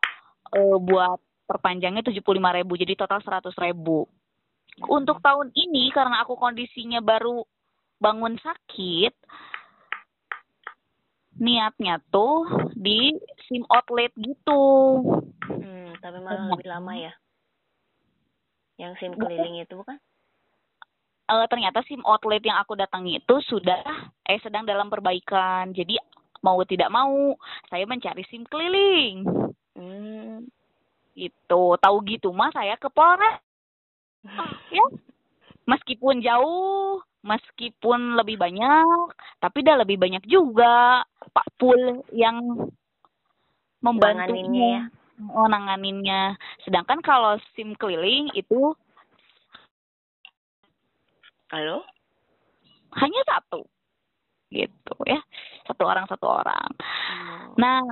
eh, 0.59 0.79
buat 0.83 1.23
perpanjangnya 1.47 2.03
tujuh 2.03 2.21
puluh 2.27 2.43
lima 2.43 2.51
ribu, 2.51 2.75
jadi 2.75 2.99
total 2.99 3.23
seratus 3.23 3.55
ribu. 3.63 4.11
Untuk 4.91 5.23
tahun 5.23 5.55
ini 5.55 5.95
karena 5.95 6.27
aku 6.27 6.35
kondisinya 6.35 6.99
baru 6.99 7.47
bangun 8.03 8.35
sakit, 8.43 9.15
niatnya 11.39 12.03
tuh 12.11 12.47
di 12.75 13.15
SIM 13.47 13.63
outlet 13.71 14.11
gitu. 14.19 14.63
Hmm, 15.47 15.95
tapi 16.03 16.19
malah 16.19 16.51
lebih 16.51 16.67
lama 16.67 16.95
ya 16.99 17.15
yang 18.79 18.95
sim 19.03 19.11
keliling 19.19 19.59
itu 19.59 19.75
bukan 19.75 19.99
Eh, 21.29 21.47
ternyata 21.53 21.85
SIM 21.85 22.01
outlet 22.09 22.41
yang 22.41 22.57
aku 22.57 22.73
datangi 22.73 23.21
itu 23.21 23.37
sudah 23.45 23.85
eh 24.25 24.41
sedang 24.41 24.65
dalam 24.65 24.89
perbaikan. 24.89 25.77
Jadi 25.77 26.01
mau 26.41 26.57
tidak 26.65 26.89
mau 26.89 27.37
saya 27.69 27.85
mencari 27.85 28.25
SIM 28.33 28.49
keliling. 28.49 29.29
hmm. 29.77 30.49
Gitu. 31.13 31.63
Tahu 31.77 31.97
gitu 32.09 32.33
mah 32.33 32.49
saya 32.57 32.81
ke 32.81 32.89
Polres. 32.89 33.45
ya. 34.73 34.87
Meskipun 35.69 36.25
jauh, 36.25 37.05
meskipun 37.21 38.17
lebih 38.17 38.41
banyak, 38.41 39.13
tapi 39.37 39.61
udah 39.61 39.85
lebih 39.85 40.01
banyak 40.01 40.25
juga 40.25 41.05
Pak 41.29 41.61
Pul 41.61 42.09
yang 42.17 42.41
membantunya. 43.85 44.89
Nanganinnya. 45.21 46.41
Sedangkan 46.65 47.05
kalau 47.05 47.37
SIM 47.53 47.77
keliling 47.77 48.33
itu 48.33 48.73
halo 51.49 51.85
hanya 52.97 53.21
satu. 53.29 53.65
Gitu 54.49 54.95
ya. 55.05 55.21
Satu 55.69 55.85
orang 55.85 56.09
satu 56.09 56.25
orang. 56.25 56.69
Hmm. 56.81 57.53
Nah, 57.61 57.85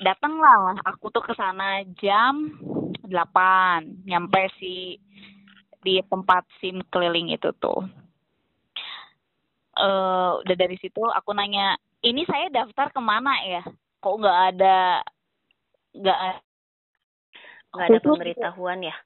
datanglah 0.00 0.80
aku 0.84 1.12
tuh 1.12 1.20
ke 1.20 1.36
sana 1.36 1.84
jam 2.00 2.56
8, 3.04 4.08
nyampe 4.08 4.48
si 4.56 4.96
di 5.84 6.00
tempat 6.08 6.48
SIM 6.60 6.80
keliling 6.88 7.32
itu 7.36 7.52
tuh. 7.60 7.84
Eh, 9.78 10.30
udah 10.40 10.56
dari 10.56 10.74
situ 10.80 11.04
aku 11.04 11.36
nanya, 11.36 11.76
ini 12.00 12.24
saya 12.24 12.48
daftar 12.48 12.88
ke 12.90 13.00
mana 13.04 13.36
ya? 13.44 13.62
Kok 14.00 14.16
nggak 14.24 14.40
ada 14.56 15.04
nggak 15.88 16.18
ada 16.20 16.40
nggak 17.68 17.86
ada 17.90 18.00
pemberitahuan 18.00 18.80
ya 18.80 18.96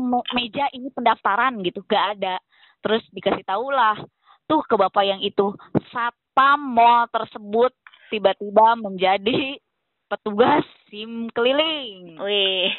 me- 0.00 0.28
meja 0.32 0.66
ini 0.72 0.88
pendaftaran 0.90 1.60
gitu, 1.60 1.84
nggak 1.84 2.06
ada. 2.18 2.36
Terus 2.86 3.02
dikasih 3.10 3.42
tahu 3.42 3.74
lah, 3.74 3.98
tuh 4.46 4.62
ke 4.62 4.78
bapak 4.78 5.02
yang 5.02 5.18
itu 5.18 5.50
satpam 5.90 6.62
mall 6.62 7.10
tersebut 7.10 7.74
tiba-tiba 8.14 8.78
menjadi 8.78 9.58
petugas 10.06 10.62
SIM 10.86 11.26
keliling 11.34 12.14
wih 12.22 12.70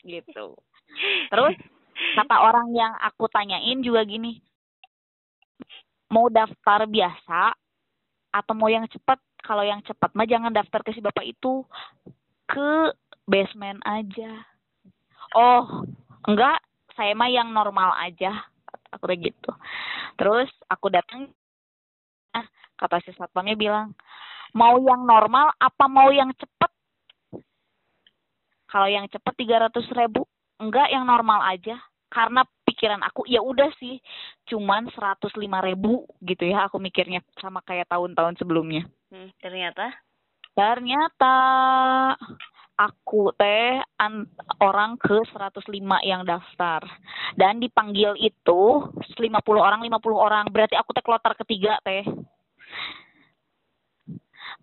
gitu. 0.00 0.56
Terus 1.28 1.56
kata 2.16 2.36
orang 2.40 2.72
yang 2.72 2.96
aku 3.04 3.28
tanyain 3.28 3.84
juga 3.84 4.00
gini, 4.08 4.40
mau 6.08 6.32
daftar 6.32 6.88
biasa 6.88 7.52
atau 8.32 8.52
mau 8.56 8.72
yang 8.72 8.88
cepat? 8.88 9.20
Kalau 9.44 9.62
yang 9.62 9.84
cepat 9.84 10.10
mah 10.16 10.26
jangan 10.26 10.56
daftar 10.56 10.80
ke 10.82 10.90
si 10.96 11.04
bapak 11.04 11.22
itu, 11.22 11.62
ke 12.48 12.96
basement 13.28 13.78
aja. 13.84 14.42
Oh, 15.36 15.84
enggak, 16.26 16.58
saya 16.96 17.12
mah 17.12 17.30
yang 17.30 17.52
normal 17.52 17.94
aja. 18.00 18.32
Aku 18.96 19.06
kayak 19.06 19.30
gitu. 19.32 19.52
Terus 20.16 20.48
aku 20.66 20.88
datang, 20.88 21.28
kata 22.80 22.98
si 23.04 23.12
satpamnya 23.14 23.54
bilang, 23.54 23.92
mau 24.56 24.80
yang 24.80 25.04
normal 25.04 25.52
apa 25.60 25.84
mau 25.86 26.08
yang 26.08 26.32
cepat? 26.32 26.72
Kalau 28.66 28.88
yang 28.90 29.06
cepet 29.06 29.34
tiga 29.38 29.68
ratus 29.68 29.86
ribu, 29.94 30.24
enggak 30.58 30.90
yang 30.90 31.04
normal 31.06 31.44
aja. 31.44 31.76
Karena 32.06 32.42
pikiran 32.64 33.02
aku 33.04 33.28
ya 33.28 33.44
udah 33.44 33.68
sih, 33.76 34.00
cuman 34.48 34.88
seratus 34.96 35.34
lima 35.36 35.60
ribu 35.60 36.08
gitu 36.24 36.48
ya. 36.48 36.66
Aku 36.66 36.80
mikirnya 36.80 37.20
sama 37.38 37.60
kayak 37.62 37.92
tahun-tahun 37.92 38.40
sebelumnya. 38.40 38.88
Hmm, 39.12 39.30
ternyata 39.38 39.92
Ternyata 40.56 41.36
aku 42.76 43.32
teh 43.34 43.80
an- 43.96 44.28
orang 44.60 45.00
ke 45.00 45.24
105 45.32 45.72
yang 46.04 46.22
daftar. 46.22 46.84
Dan 47.34 47.58
dipanggil 47.58 48.14
itu 48.20 48.62
50 49.16 49.60
orang 49.60 49.80
50 49.80 50.16
orang. 50.16 50.44
Berarti 50.52 50.76
aku 50.76 50.92
teh 50.92 51.04
kloter 51.04 51.32
ketiga 51.40 51.80
teh. 51.82 52.04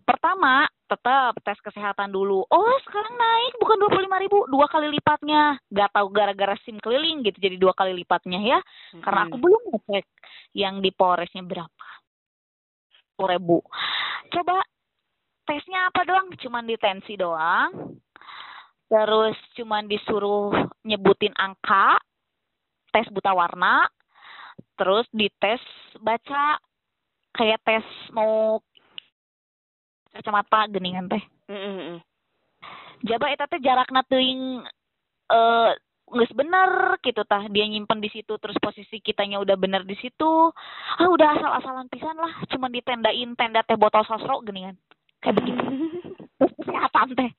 Pertama 0.04 0.68
tetap 0.88 1.34
tes 1.42 1.60
kesehatan 1.64 2.12
dulu. 2.14 2.46
Oh 2.48 2.76
sekarang 2.86 3.16
naik. 3.18 3.54
Bukan 3.60 3.78
25 3.88 4.24
ribu 4.24 4.38
dua 4.52 4.66
kali 4.70 4.88
lipatnya. 4.92 5.58
Gak 5.72 5.92
tahu 5.96 6.08
gara-gara 6.14 6.56
sim 6.64 6.78
keliling 6.78 7.24
gitu 7.26 7.40
jadi 7.40 7.56
dua 7.58 7.74
kali 7.74 7.96
lipatnya 7.98 8.40
ya. 8.40 8.60
Karena 9.02 9.28
aku 9.28 9.38
belum 9.42 9.62
ngecek 9.74 10.06
yang 10.54 10.84
di 10.84 10.92
Polresnya 10.94 11.44
berapa. 11.44 11.88
Sepuluh 13.14 13.30
ribu. 13.38 13.58
Coba 14.34 14.60
tesnya 15.44 15.92
apa 15.92 16.02
doang? 16.08 16.28
Cuman 16.40 16.68
di 16.68 16.76
tensi 16.80 17.14
doang. 17.20 18.00
Terus 18.88 19.38
cuman 19.58 19.90
disuruh 19.90 20.54
nyebutin 20.86 21.34
angka 21.34 21.98
tes 22.94 23.10
buta 23.10 23.34
warna 23.34 23.90
terus 24.78 25.10
dites 25.10 25.62
baca 25.98 26.62
kayak 27.34 27.58
tes 27.66 27.86
mau 28.14 28.62
kacamata 30.14 30.70
geningan 30.70 31.10
teh. 31.10 31.24
Mm, 31.50 31.58
mm, 31.58 31.78
mm. 31.82 32.00
jaba 33.10 33.34
eta 33.34 33.50
teh 33.50 33.58
jarak 33.66 33.90
teuing 34.06 34.62
eh 35.34 35.72
nggak 36.14 36.38
bener 36.38 36.72
gitu 37.02 37.26
tah. 37.26 37.50
Dia 37.50 37.66
nyimpen 37.66 37.98
di 37.98 38.14
situ 38.14 38.38
terus 38.38 38.62
posisi 38.62 39.02
kitanya 39.02 39.42
udah 39.42 39.58
bener 39.58 39.82
di 39.90 39.98
situ. 39.98 40.54
Ah 41.02 41.10
udah 41.10 41.34
asal-asalan 41.34 41.90
pisan 41.90 42.14
lah. 42.14 42.46
Cuman 42.46 42.70
ditendain 42.70 43.34
tenda 43.34 43.66
teh 43.66 43.74
botol 43.74 44.06
sosro 44.06 44.46
geningan 44.46 44.78
kayak 45.24 45.36
begitu. 45.40 45.64
Kesehatan 46.38 47.16
teh 47.16 47.32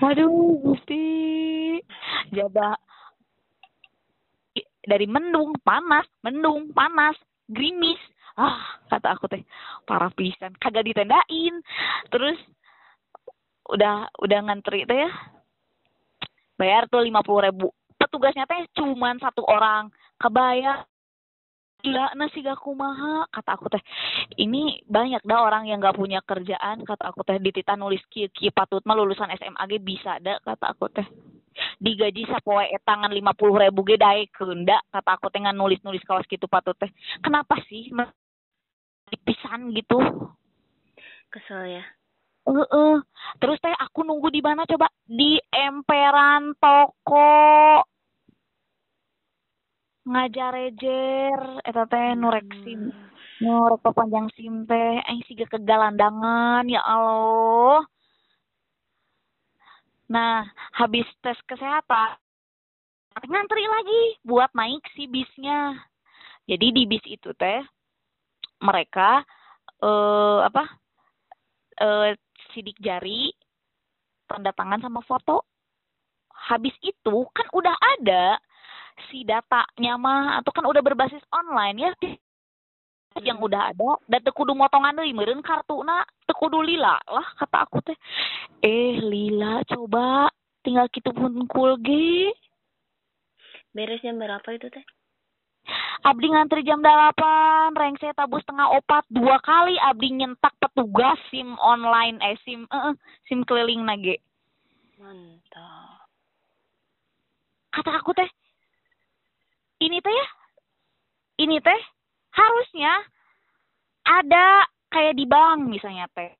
waduh 0.00 0.32
gusti. 0.64 1.04
Jaba 2.32 2.74
i- 4.56 4.70
dari 4.80 5.04
mendung 5.04 5.52
panas. 5.60 6.08
Mendung 6.24 6.72
panas. 6.72 7.16
Gerimis. 7.50 8.00
Ah 8.38 8.80
kata 8.88 9.12
aku 9.14 9.28
teh 9.28 9.42
parah 9.84 10.10
pisan. 10.14 10.56
Kagak 10.56 10.88
ditendain 10.88 11.60
terus 12.08 12.38
udah 13.68 14.08
udah 14.18 14.38
ngantri 14.48 14.88
teh 14.88 15.04
ya. 15.04 15.10
Bayar 16.56 16.88
tuh 16.88 17.04
lima 17.04 17.20
puluh 17.20 17.48
ribu. 17.50 17.68
Petugasnya 18.00 18.48
teh 18.48 18.64
cuman 18.78 19.20
satu 19.20 19.44
orang. 19.44 19.92
Kebayar 20.20 20.84
gila 21.80 22.12
nasi 22.16 22.44
gak 22.44 22.60
kumaha 22.60 23.26
kata 23.32 23.56
aku 23.56 23.66
teh 23.72 23.82
ini 24.36 24.80
banyak 24.86 25.24
dah 25.24 25.40
orang 25.44 25.66
yang 25.66 25.80
gak 25.80 25.96
punya 25.96 26.20
kerjaan. 26.22 26.84
Kata 26.84 27.10
aku 27.10 27.24
teh 27.24 27.40
ditita 27.40 27.74
nulis 27.74 28.00
kieu 28.12 28.30
kieu 28.30 28.52
patut 28.54 28.84
mah 28.84 28.96
lulusan 28.96 29.32
SMA 29.36 29.62
ge 29.68 29.78
bisa 29.80 30.20
dah 30.20 30.38
kata 30.44 30.76
aku 30.76 30.86
teh. 30.92 31.06
Digaji 31.82 32.30
sapoe 32.30 32.62
etangan 32.70 33.10
lima 33.10 33.34
puluh 33.34 33.58
ribu 33.58 33.82
ge 33.82 33.98
dae 33.98 34.30
keunda 34.30 34.78
kata 34.92 35.18
aku 35.18 35.28
teh 35.32 35.40
ngan 35.42 35.56
nulis 35.56 35.82
nulis 35.82 36.04
kawas 36.06 36.28
gitu 36.30 36.46
patut 36.46 36.78
teh. 36.78 36.88
Kenapa 37.24 37.58
sih? 37.66 37.90
Me- 37.90 38.12
pisan 39.26 39.74
gitu. 39.74 39.98
Kesel 41.30 41.82
ya? 41.82 41.84
Heeh. 42.46 42.94
Terus 43.42 43.58
teh 43.58 43.74
aku 43.74 44.06
nunggu 44.06 44.30
di 44.30 44.40
mana 44.40 44.62
coba? 44.64 44.86
Di 45.06 45.36
emperan 45.50 46.54
toko. 46.56 47.82
Ngajarejer 50.10 51.62
eta 51.62 51.82
teh 51.86 52.18
nurek 52.18 52.50
sim. 52.66 52.90
Nurek 53.38 53.86
panjang 53.94 54.26
sim 54.34 54.66
teh 54.66 54.98
aing 55.06 55.22
siga 55.30 55.46
kegalandangan 55.46 56.66
ya 56.66 56.82
Allah. 56.82 57.86
Nah, 60.10 60.42
habis 60.74 61.06
tes 61.22 61.38
kesehatan 61.46 62.18
ngantri 63.30 63.62
lagi 63.62 64.02
buat 64.26 64.50
naik 64.50 64.82
si 64.98 65.06
bisnya. 65.06 65.78
Jadi 66.50 66.66
di 66.74 66.82
bis 66.90 67.04
itu 67.06 67.30
teh 67.38 67.62
mereka 68.66 69.22
eh 69.78 70.38
apa? 70.42 70.64
eh 71.80 72.12
sidik 72.50 72.76
jari, 72.82 73.30
tanda 74.26 74.50
tangan 74.58 74.82
sama 74.82 75.06
foto. 75.06 75.46
Habis 76.50 76.74
itu 76.82 77.16
kan 77.30 77.46
udah 77.54 77.76
ada 77.78 78.42
si 79.08 79.24
datanya 79.24 79.96
mah 79.96 80.42
atau 80.42 80.52
kan 80.52 80.66
udah 80.68 80.82
berbasis 80.84 81.22
online 81.32 81.76
ya. 81.80 81.92
Yang 83.20 83.38
udah 83.50 83.74
ada 83.74 83.98
dan 84.06 84.20
teu 84.22 84.30
kudu 84.30 84.54
motongan 84.54 84.94
deui 84.94 85.10
meureun 85.10 85.42
kartuna 85.42 86.06
teu 86.28 86.36
kudu 86.36 86.62
lila 86.62 87.00
lah 87.08 87.26
kata 87.40 87.56
aku 87.64 87.78
teh. 87.82 87.98
Eh 88.60 89.00
lila 89.00 89.64
coba. 89.66 90.28
Tinggal 90.60 90.92
kitu 90.92 91.08
pun 91.16 91.48
ge. 91.80 92.28
Beres 93.72 94.04
jam 94.04 94.20
berapa 94.20 94.44
itu 94.52 94.68
teh? 94.68 94.84
Abdi 96.00 96.32
ngantri 96.32 96.64
jam 96.64 96.80
8 96.80 97.76
reng 97.76 97.96
saya 98.00 98.16
tabus 98.16 98.40
setengah 98.40 98.72
opat 98.72 99.04
dua 99.12 99.36
kali 99.44 99.76
abdi 99.76 100.16
nyentak 100.16 100.56
petugas 100.56 101.20
sim 101.28 101.52
online 101.60 102.16
eh 102.24 102.40
sim 102.40 102.64
eh, 102.64 102.96
sim 103.28 103.44
keliling 103.44 103.84
nage. 103.84 104.16
Mantap. 104.96 106.08
Kata 107.70 107.90
aku 108.00 108.16
teh 108.16 108.28
ini 109.80 109.98
teh 109.98 110.12
ya. 110.12 110.26
Ini 111.40 111.56
teh 111.64 111.80
harusnya 112.36 112.92
ada 114.04 114.68
kayak 114.92 115.16
di 115.16 115.24
bank 115.24 115.66
misalnya 115.66 116.06
teh. 116.12 116.30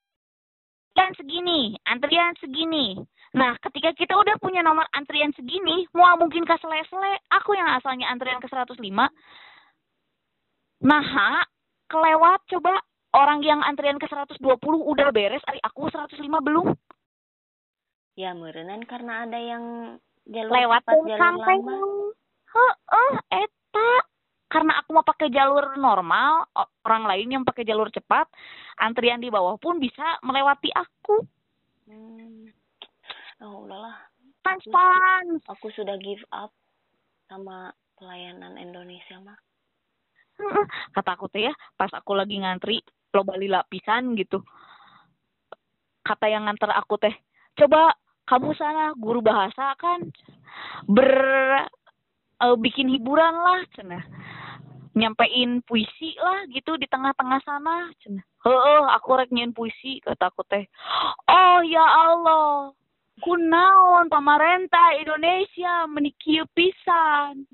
Antrian 1.01 1.17
segini 1.17 1.61
antrian 1.89 2.37
segini. 2.37 2.87
Nah 3.33 3.57
ketika 3.65 3.97
kita 3.97 4.13
udah 4.13 4.37
punya 4.37 4.61
nomor 4.61 4.85
antrian 4.93 5.33
segini 5.33 5.89
mau 5.97 6.13
mungkin 6.21 6.45
ke 6.45 6.53
sele-sele 6.61 7.17
aku 7.33 7.57
yang 7.57 7.73
asalnya 7.73 8.13
antrian 8.13 8.43
ke 8.43 8.49
105 8.53 8.77
nah 10.81 11.05
ha, 11.05 11.45
kelewat 11.93 12.41
coba 12.49 12.81
orang 13.13 13.45
yang 13.45 13.61
antrian 13.61 14.01
ke 14.01 14.09
120 14.09 14.41
udah 14.65 15.09
beres 15.13 15.45
ari 15.49 15.61
aku 15.65 15.89
105 15.89 16.21
belum. 16.21 16.73
Ya 18.17 18.37
merenan 18.37 18.85
karena 18.85 19.25
ada 19.25 19.39
yang 19.41 19.65
jalur 20.29 20.53
lewat 20.53 20.85
cepat 20.85 21.01
jalur 21.05 21.21
sampai 21.21 21.57
lambat 21.65 22.20
heeh 22.55 23.15
eta. 23.47 23.91
Karena 24.51 24.83
aku 24.83 24.99
mau 24.99 25.07
pakai 25.07 25.31
jalur 25.31 25.79
normal 25.79 26.51
orang 26.83 27.07
lain 27.07 27.29
yang 27.39 27.45
pakai 27.47 27.63
jalur 27.63 27.87
cepat 27.95 28.27
antrian 28.83 29.23
di 29.23 29.31
bawah 29.31 29.55
pun 29.63 29.79
bisa 29.79 30.19
melewati 30.27 30.75
aku. 30.75 31.23
Hmm. 31.87 32.51
oh 33.47 33.67
udahlah. 33.67 33.95
Fans 34.43 34.65
fans 34.67 35.43
aku 35.47 35.71
sudah 35.71 35.95
give 36.03 36.23
up 36.35 36.51
sama 37.31 37.71
pelayanan 37.95 38.59
Indonesia 38.59 39.23
mah 39.23 39.39
kata 40.97 41.11
aku 41.17 41.27
teh 41.29 41.49
ya 41.49 41.55
pas 41.77 41.91
aku 41.93 42.17
lagi 42.17 42.41
ngantri 42.41 42.81
loba 43.13 43.37
lila 43.37 43.61
pisan 43.67 44.15
gitu. 44.17 44.41
Kata 46.01 46.27
yang 46.31 46.49
nganter 46.49 46.71
aku 46.73 46.97
teh 46.97 47.15
coba 47.59 47.93
kamu 48.25 48.55
sana 48.55 48.95
guru 48.95 49.21
bahasa 49.21 49.75
kan? 49.77 50.07
Ber 50.87 51.11
eh, 52.41 52.57
bikin 52.57 52.89
hiburan 52.89 53.35
lah 53.37 53.61
cenah. 53.77 54.05
Nyampein 54.91 55.63
puisi 55.63 56.19
lah 56.19 56.51
gitu 56.51 56.75
di 56.75 56.89
tengah-tengah 56.91 57.41
sana 57.47 57.89
cenah. 58.03 58.25
Heeh 58.43 58.83
aku 58.97 59.21
rek 59.21 59.31
puisi 59.53 60.01
kata 60.01 60.33
aku 60.33 60.43
teh. 60.49 60.65
Oh 61.29 61.61
ya 61.63 61.85
Allah. 61.85 62.73
Kunaon 63.21 64.09
pamarentah 64.09 64.97
Indonesia 64.97 65.85
menikieu 65.85 66.49
pisan. 66.57 67.45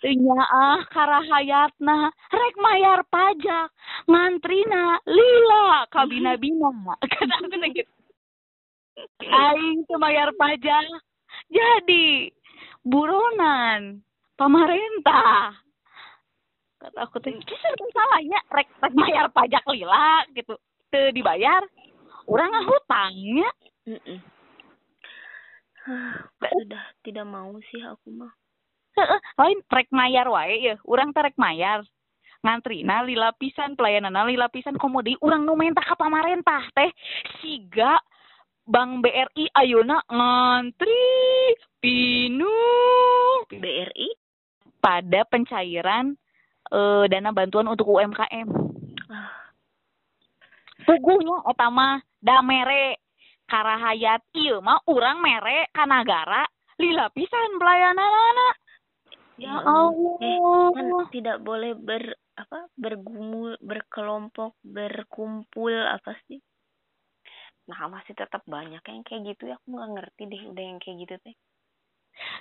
Nya 0.00 0.40
ah 0.40 0.80
karahayatna. 0.88 2.08
Rek 2.32 2.56
mayar 2.56 3.04
pajak. 3.12 3.68
Ngantrina 4.08 4.98
lila. 5.04 5.84
Kabina-bina 5.92 6.72
kata 7.12 7.34
aku 7.44 7.56
gitu. 7.76 7.92
Aing 9.28 9.84
teu 9.84 10.00
mayar 10.00 10.32
pajak. 10.32 10.88
Jadi 11.52 12.32
buronan 12.80 14.00
pamarentah 14.42 15.54
kata 16.82 16.98
aku 17.06 17.22
teh 17.22 17.30
kisah 17.46 17.72
salahnya 17.94 18.42
rek 18.50 18.66
rek 18.82 18.94
mayar 18.98 19.30
pajak 19.30 19.62
lila 19.70 20.26
gitu. 20.34 20.58
Teu 20.90 21.14
dibayar 21.14 21.62
urang 22.26 22.50
ngahutangnya 22.50 23.50
Mm-mm. 23.86 24.18
sudah 26.58 26.84
tidak 27.06 27.26
mau 27.26 27.54
sih 27.70 27.82
aku 27.86 28.10
mah. 28.10 28.34
Heeh, 28.98 29.20
lain 29.38 29.58
rek 29.70 29.88
mayar 29.94 30.26
wae 30.26 30.58
ya, 30.58 30.76
urang 30.90 31.14
teh 31.14 31.22
rek 31.22 31.38
mayar. 31.38 31.86
Ngantrina 32.42 33.06
lila 33.06 33.30
pisan, 33.38 33.78
pelayanana 33.78 34.26
lila 34.26 34.50
pisan 34.50 34.74
komodi. 34.74 35.14
Urang 35.22 35.46
nu 35.46 35.54
mentah 35.54 35.86
ka 35.86 35.94
pamarentah 35.94 36.66
teh 36.74 36.90
siga 37.38 38.02
Bank 38.62 39.02
BRI 39.02 39.50
ayeuna 39.58 40.02
ngantri 40.06 40.98
pinu. 41.82 42.50
BRI 43.50 44.21
pada 44.82 45.22
pencairan 45.30 46.18
eh, 46.74 47.04
dana 47.06 47.30
bantuan 47.30 47.70
untuk 47.70 47.94
UMKM. 47.94 48.48
ah 49.14 49.30
Puguhnya 50.82 51.46
eta 51.46 51.70
mah 51.70 52.02
da 52.18 52.42
mere 52.42 52.98
karahayat 53.46 54.26
ieu 54.34 54.58
mah 54.58 54.82
urang 54.90 55.22
mere 55.22 55.70
ka 55.70 55.86
nagara 55.86 56.42
lila 56.82 57.06
pisan 57.14 57.62
pelayananana. 57.62 58.48
Ya 59.38 59.62
Allah. 59.62 60.18
eh 60.18 60.38
kan 60.74 60.86
tidak 61.14 61.38
boleh 61.46 61.78
ber 61.78 62.18
apa 62.32 62.68
bergumul 62.80 63.60
berkelompok 63.60 64.56
berkumpul 64.64 65.72
apa 65.72 66.16
sih 66.28 66.40
nah 67.68 67.86
masih 67.92 68.16
tetap 68.16 68.42
banyak 68.48 68.80
yang 68.82 69.04
kayak 69.04 69.36
gitu 69.36 69.52
ya 69.52 69.60
aku 69.60 69.68
nggak 69.68 69.90
ngerti 69.94 70.22
deh 70.26 70.42
udah 70.50 70.64
yang 70.64 70.78
kayak 70.80 70.96
gitu 71.06 71.14
teh 71.22 71.36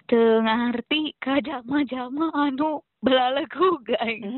Teu 0.08 0.42
ngarti 0.44 1.16
ka 1.20 1.40
jama-jama 1.42 2.30
anu 2.36 2.84
belalegu 3.02 3.82
guys. 3.86 4.22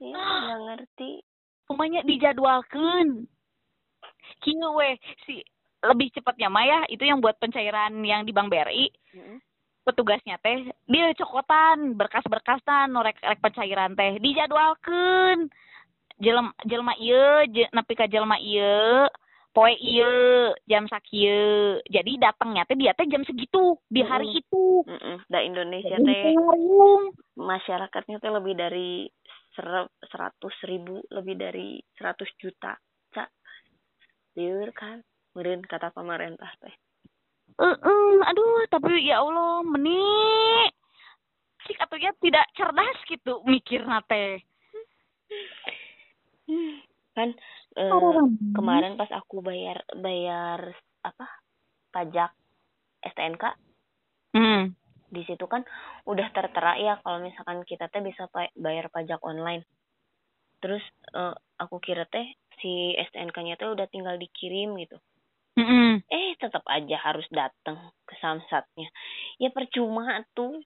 ya 0.00 0.56
ngerti 0.60 1.22
Umanya 1.64 2.04
dijadwalkeun. 2.04 3.24
kieu 4.44 4.68
weh 4.76 4.96
si 5.24 5.40
lebih 5.84 6.08
cepatnya 6.12 6.48
mah 6.48 6.64
ya 6.64 6.80
itu 6.88 7.04
yang 7.04 7.20
buat 7.20 7.36
pencairan 7.40 8.00
yang 8.04 8.24
di 8.24 8.32
Bank 8.32 8.48
BRI 8.48 8.88
Mm-mm. 9.16 9.38
petugasnya 9.84 10.40
teh 10.40 10.72
dia 10.88 11.12
cokotan 11.16 11.92
berkas-berkasan 11.96 12.88
norek 12.92 13.20
rek 13.20 13.40
pencairan 13.44 13.92
teh 13.92 14.16
dijadwalkeun 14.20 15.52
jelema 16.20 16.52
jelema 16.64 16.96
ieu 16.96 17.44
je, 17.52 17.64
nepi 17.68 17.92
ka 17.96 18.08
jelema 18.08 18.40
ieu 18.40 19.08
poe 19.54 19.70
ieu 19.70 20.50
jam 20.66 20.90
sakieu 20.90 21.78
jadi 21.86 22.12
datangnya 22.18 22.66
teh 22.66 22.74
dia 22.74 22.90
teh 22.92 23.06
jam 23.06 23.22
segitu 23.22 23.78
di 23.86 24.02
hari 24.02 24.26
Mm-mm. 24.34 24.40
itu. 24.42 24.64
Mm-mm. 24.90 25.16
Da 25.30 25.38
Indonesia 25.46 25.94
teh 25.94 26.34
masyarakatnya 27.38 28.18
teh 28.18 28.32
lebih 28.34 28.58
dari 28.58 29.06
ser- 29.54 29.94
seratus 30.10 30.56
ribu 30.66 30.98
lebih 31.14 31.38
dari 31.38 31.78
seratus 31.94 32.28
juta 32.42 32.74
cak 33.14 33.30
liur 34.34 34.74
kan 34.74 35.06
meren 35.38 35.62
kata 35.62 35.94
pemerintah 35.94 36.50
teh. 36.58 36.74
Heeh, 37.54 38.14
aduh, 38.26 38.66
tapi 38.66 39.06
ya 39.06 39.22
Allah, 39.22 39.62
meni 39.62 40.02
sik 41.62 41.78
atunya 41.78 42.10
tidak 42.18 42.50
cerdas 42.58 42.98
gitu 43.06 43.46
mikir 43.46 43.86
teh. 44.10 44.42
kan 47.14 47.30
eh, 47.74 47.90
Hmm. 47.90 48.54
kemarin 48.54 48.94
pas 48.94 49.10
aku 49.10 49.42
bayar 49.42 49.82
bayar 49.98 50.74
apa 51.02 51.26
pajak 51.90 52.30
STNK 53.02 53.44
Hmm. 54.34 54.74
di 55.14 55.22
situ 55.26 55.46
kan 55.46 55.62
udah 56.10 56.26
tertera 56.34 56.74
ya 56.74 56.98
kalau 57.06 57.22
misalkan 57.22 57.62
kita 57.62 57.86
teh 57.86 58.02
bisa 58.02 58.26
bayar 58.58 58.90
pajak 58.90 59.22
online 59.22 59.62
terus 60.58 60.82
eh, 61.14 61.34
aku 61.60 61.78
kira 61.78 62.06
teh 62.10 62.24
si 62.58 62.94
STNK-nya 62.98 63.58
teh 63.58 63.70
udah 63.70 63.86
tinggal 63.90 64.18
dikirim 64.18 64.74
gitu 64.78 64.98
Mm-mm. 65.54 66.02
eh 66.10 66.34
tetap 66.34 66.66
aja 66.66 66.98
harus 66.98 67.26
datang 67.30 67.78
ke 68.02 68.18
samsatnya 68.18 68.90
ya 69.38 69.54
percuma 69.54 70.22
tuh 70.34 70.58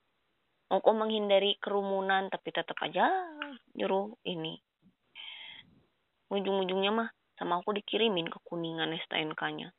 aku 0.72 0.90
menghindari 0.96 1.56
kerumunan 1.60 2.28
tapi 2.32 2.52
tetap 2.52 2.76
aja 2.80 3.08
nyuruh 3.76 4.16
ini 4.24 4.56
ujung-ujungnya 6.28 6.92
mah 6.92 7.08
sama 7.38 7.60
aku 7.62 7.72
dikirimin 7.76 8.28
ke 8.28 8.38
kuningan 8.44 8.92
STNK-nya 9.06 9.72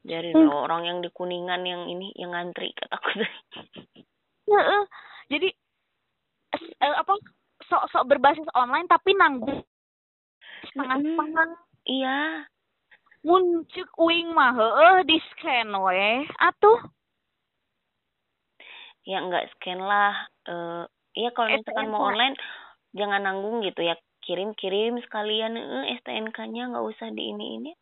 dari 0.00 0.32
Hmm. 0.32 0.48
orang 0.48 0.88
yang 0.88 0.98
di 1.04 1.12
kuningan 1.12 1.60
yang 1.68 1.84
ini 1.86 2.08
yang 2.16 2.32
ngantri 2.32 2.72
kataku 2.72 3.20
Heeh. 4.50 4.82
Jadi 5.30 5.48
eh, 6.82 6.94
apa 6.96 7.14
sok-sok 7.68 8.08
berbasis 8.08 8.48
online 8.56 8.88
tapi 8.90 9.14
nanggung. 9.14 9.62
Setengah-setengah. 10.72 11.48
iya. 11.86 12.48
Mun 13.22 13.68
ceuk 13.68 13.92
uing 14.00 14.32
mah 14.32 14.56
heeh 14.56 14.96
di 15.04 15.20
scan 15.30 15.70
we. 15.76 16.24
Atuh. 16.40 16.80
Ya 19.04 19.20
nggak 19.22 19.52
scan 19.54 19.78
lah. 19.78 20.16
Eh 20.48 20.84
iya 21.14 21.30
kalau 21.36 21.52
misalkan 21.52 21.92
mau 21.92 22.08
online 22.10 22.34
jangan 22.96 23.22
nanggung 23.22 23.62
gitu 23.62 23.86
ya 23.86 23.94
kirim 24.30 24.54
kirim 24.54 25.02
sekalian 25.02 25.58
eh 25.58 25.98
STNK-nya 25.98 26.70
nggak 26.70 26.86
usah 26.86 27.10
di 27.10 27.34
ini 27.34 27.58
ini 27.58 27.72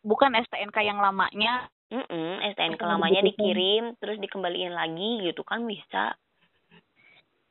bukan 0.00 0.32
STNK 0.32 0.80
yang 0.80 1.04
lamanya. 1.04 1.68
Mm 1.90 2.40
STNK 2.54 2.80
Oh, 2.86 2.96
lamanya 2.96 3.20
dikirim 3.20 3.98
terus 3.98 4.16
dikembaliin 4.22 4.72
lagi 4.72 5.26
gitu 5.26 5.42
kan 5.44 5.66
bisa 5.68 6.16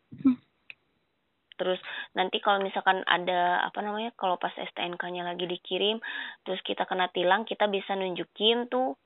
Hmm. 0.10 0.42
terus 1.54 1.78
nanti 2.18 2.42
kalau 2.42 2.66
misalkan 2.66 3.06
ada 3.06 3.62
apa 3.62 3.78
namanya 3.86 4.10
kalau 4.18 4.42
pas 4.42 4.50
STNK-nya 4.58 5.22
lagi 5.22 5.46
dikirim 5.46 6.02
terus 6.42 6.58
kita 6.66 6.90
kena 6.90 7.14
tilang 7.14 7.46
kita 7.46 7.70
bisa 7.70 7.94
nunjukin 7.94 8.66
tuh 8.74 8.98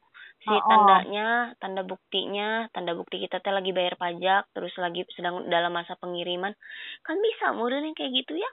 si 0.44 0.48
Oh, 0.48 0.60
oh. 0.60 0.64
tandanya 0.64 1.52
tanda 1.60 1.84
buktinya 1.84 2.72
tanda 2.72 2.96
bukti 2.96 3.20
kita 3.20 3.44
teh 3.44 3.52
lagi 3.52 3.76
bayar 3.76 4.00
pajak 4.00 4.48
terus 4.56 4.72
lagi 4.80 5.04
sedang 5.12 5.48
dalam 5.52 5.76
masa 5.76 6.00
pengiriman 6.00 6.56
kan 7.04 7.20
bisa 7.20 7.52
modern 7.52 7.92
kayak 7.96 8.24
gitu 8.24 8.40
ya 8.40 8.50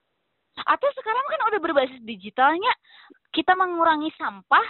Atau 0.66 0.88
sekarang 0.96 1.24
kan 1.26 1.40
udah 1.52 1.60
berbasis 1.60 2.00
digitalnya, 2.02 2.72
kita 3.30 3.54
mengurangi 3.54 4.10
sampah, 4.16 4.66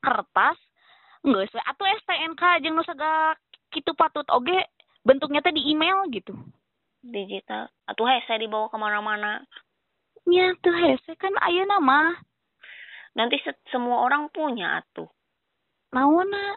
kertas, 0.00 0.58
enggak 1.24 1.48
sih, 1.50 1.62
atau 1.62 1.84
STNK 1.86 2.42
jeung 2.62 2.76
nu 2.76 2.84
sagala 2.84 3.34
kitu 3.72 3.90
patut. 3.96 4.26
Oge 4.30 4.56
bentuknya 5.02 5.40
teh 5.40 5.52
di 5.52 5.70
email 5.72 6.06
gitu. 6.10 6.32
digital. 7.04 7.68
Atuh 7.84 8.08
hese 8.08 8.40
dibawa 8.40 8.72
ke 8.72 8.80
mana-mana. 8.80 9.44
Ya 10.24 10.56
tuh 10.64 10.72
hese 10.72 11.12
kan 11.20 11.36
aya 11.44 11.68
nama. 11.68 12.16
Nanti 13.12 13.36
se- 13.44 13.60
semua 13.68 14.00
orang 14.00 14.32
punya 14.32 14.80
atuh. 14.80 15.04
Naonna 15.92 16.56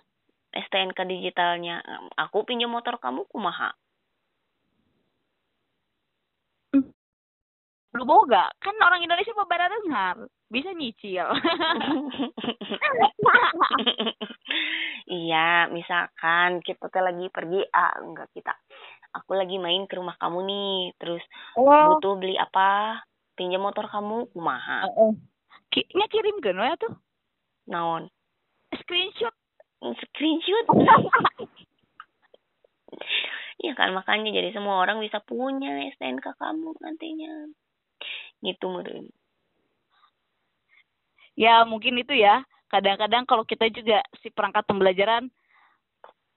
STNK 0.56 1.04
digitalnya. 1.04 1.84
Aku 2.16 2.48
pinjam 2.48 2.72
motor 2.72 2.96
kamu 2.96 3.28
kumaha 3.28 3.76
lu 7.98 8.06
boga. 8.06 8.46
Kan 8.62 8.78
orang 8.78 9.02
Indonesia 9.02 9.34
babara 9.34 9.66
dengar. 9.66 10.30
Bisa 10.48 10.70
nyicil. 10.78 11.26
Iya 15.08 15.72
misalkan 15.72 16.60
kita 16.64 16.92
teh 16.92 17.00
lagi 17.00 17.32
pergi 17.32 17.64
ah 17.72 17.96
enggak 18.00 18.28
kita. 18.36 18.52
Aku 19.16 19.40
lagi 19.40 19.56
main 19.56 19.88
ke 19.88 19.96
rumah 19.96 20.20
kamu 20.20 20.44
nih. 20.44 20.80
Terus 21.00 21.24
oh. 21.56 21.96
butuh 21.96 22.20
beli 22.20 22.36
apa? 22.36 23.00
Pinjam 23.36 23.64
motor 23.64 23.88
kamu 23.88 24.28
kumaha? 24.36 24.84
Heeh. 24.88 25.12
Ki- 25.72 25.92
nya 25.96 26.12
kirimkeun 26.12 26.60
we 26.60 26.68
atuh 26.68 26.94
naon? 27.72 28.12
Screenshot. 28.84 29.36
Screenshot. 29.80 30.66
Iya 33.58 33.74
kan 33.74 33.90
makanya 33.90 34.30
jadi 34.38 34.54
semua 34.54 34.86
orang 34.86 35.02
bisa 35.02 35.18
punya 35.26 35.90
STNK 35.98 36.38
kamu 36.38 36.78
nantinya 36.78 37.50
gitu 38.42 38.66
meren 38.70 39.10
ya 41.38 41.62
mungkin 41.70 42.02
itu 42.02 42.18
ya. 42.18 42.42
Kadang-kadang 42.68 43.24
kalau 43.24 43.48
kita 43.48 43.72
juga 43.72 44.04
si 44.20 44.28
perangkat 44.28 44.68
pembelajaran 44.68 45.32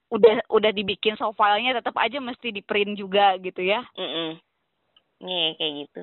udah 0.07 0.47
udah 0.47 0.71
dibikin 0.71 1.19
soft 1.19 1.35
filenya 1.35 1.75
tetap 1.75 1.91
aja 1.99 2.23
mesti 2.23 2.55
di 2.55 2.63
print 2.63 2.95
juga 2.95 3.35
gitu 3.41 3.59
ya. 3.59 3.83
Mm 3.99 4.39
Nih 5.27 5.59
kayak 5.59 5.73
gitu. 5.83 6.01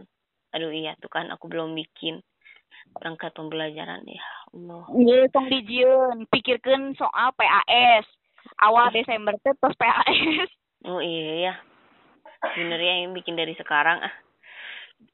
Aduh 0.52 0.68
iya 0.68 0.92
tuh 1.00 1.08
kan 1.08 1.32
aku 1.32 1.48
belum 1.48 1.72
bikin 1.72 2.20
perangkat 2.92 3.32
pembelajaran. 3.32 4.04
Ya 4.04 4.20
Allah. 4.52 4.84
Iya, 4.92 5.32
tong 5.32 5.48
dijieun. 5.48 6.28
Pikirkan 6.28 6.92
soal 7.00 7.32
PAS 7.32 8.04
awal 8.62 8.90
Desember 8.90 9.36
teh 9.42 9.54
tos 9.60 9.74
PAS 9.76 10.50
oh 10.86 11.02
iya 11.02 11.50
ya 11.50 11.54
bener 12.54 12.80
ya 12.80 12.94
yang 13.04 13.12
bikin 13.14 13.34
dari 13.34 13.54
sekarang 13.58 14.02
ah 14.02 14.14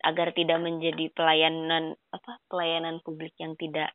agar 0.05 0.33
tidak 0.33 0.61
menjadi 0.61 1.13
pelayanan 1.13 1.97
apa 2.13 2.41
pelayanan 2.49 3.01
publik 3.05 3.33
yang 3.41 3.57
tidak 3.57 3.93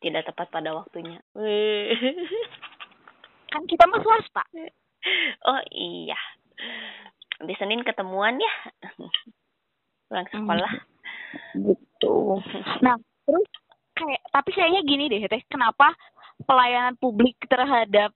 tidak 0.00 0.26
tepat 0.26 0.48
pada 0.48 0.70
waktunya. 0.74 1.20
Kan 3.52 3.64
kita 3.64 3.84
mah 3.88 4.00
swasta. 4.00 4.44
Oh 5.46 5.62
iya. 5.72 6.18
Di 7.42 7.54
Senin 7.58 7.86
ketemuan 7.86 8.38
ya? 8.38 8.54
Pulang 10.08 10.28
sekolah. 10.30 10.72
Gitu. 11.54 12.16
Nah 12.82 12.96
terus 13.28 13.50
kayak 13.98 14.22
tapi 14.30 14.50
kayaknya 14.54 14.82
gini 14.86 15.04
deh 15.10 15.26
teh. 15.26 15.42
Kenapa 15.50 15.94
pelayanan 16.46 16.94
publik 16.98 17.34
terhadap 17.50 18.14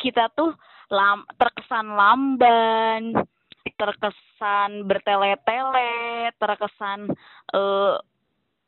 kita 0.00 0.32
tuh 0.32 0.56
lam, 0.88 1.28
terkesan 1.36 1.92
lamban 1.92 3.12
terkesan 3.76 4.88
bertele-tele 4.88 6.32
terkesan 6.40 7.08
eh, 7.54 7.96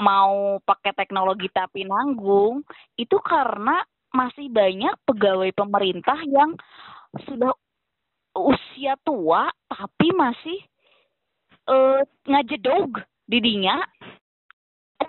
mau 0.03 0.59
pakai 0.67 0.93
teknologi 0.97 1.49
tapi 1.53 1.87
nanggung 1.87 2.67
itu 2.99 3.17
karena 3.23 3.81
masih 4.13 4.53
banyak 4.53 4.93
pegawai 5.09 5.51
pemerintah 5.57 6.19
yang 6.29 6.53
sudah 7.25 7.53
usia 8.37 8.97
tua 9.05 9.49
tapi 9.69 10.09
masih 10.13 10.59
eh 11.63 12.03
ngajedog 12.27 13.01
didinya 13.31 13.81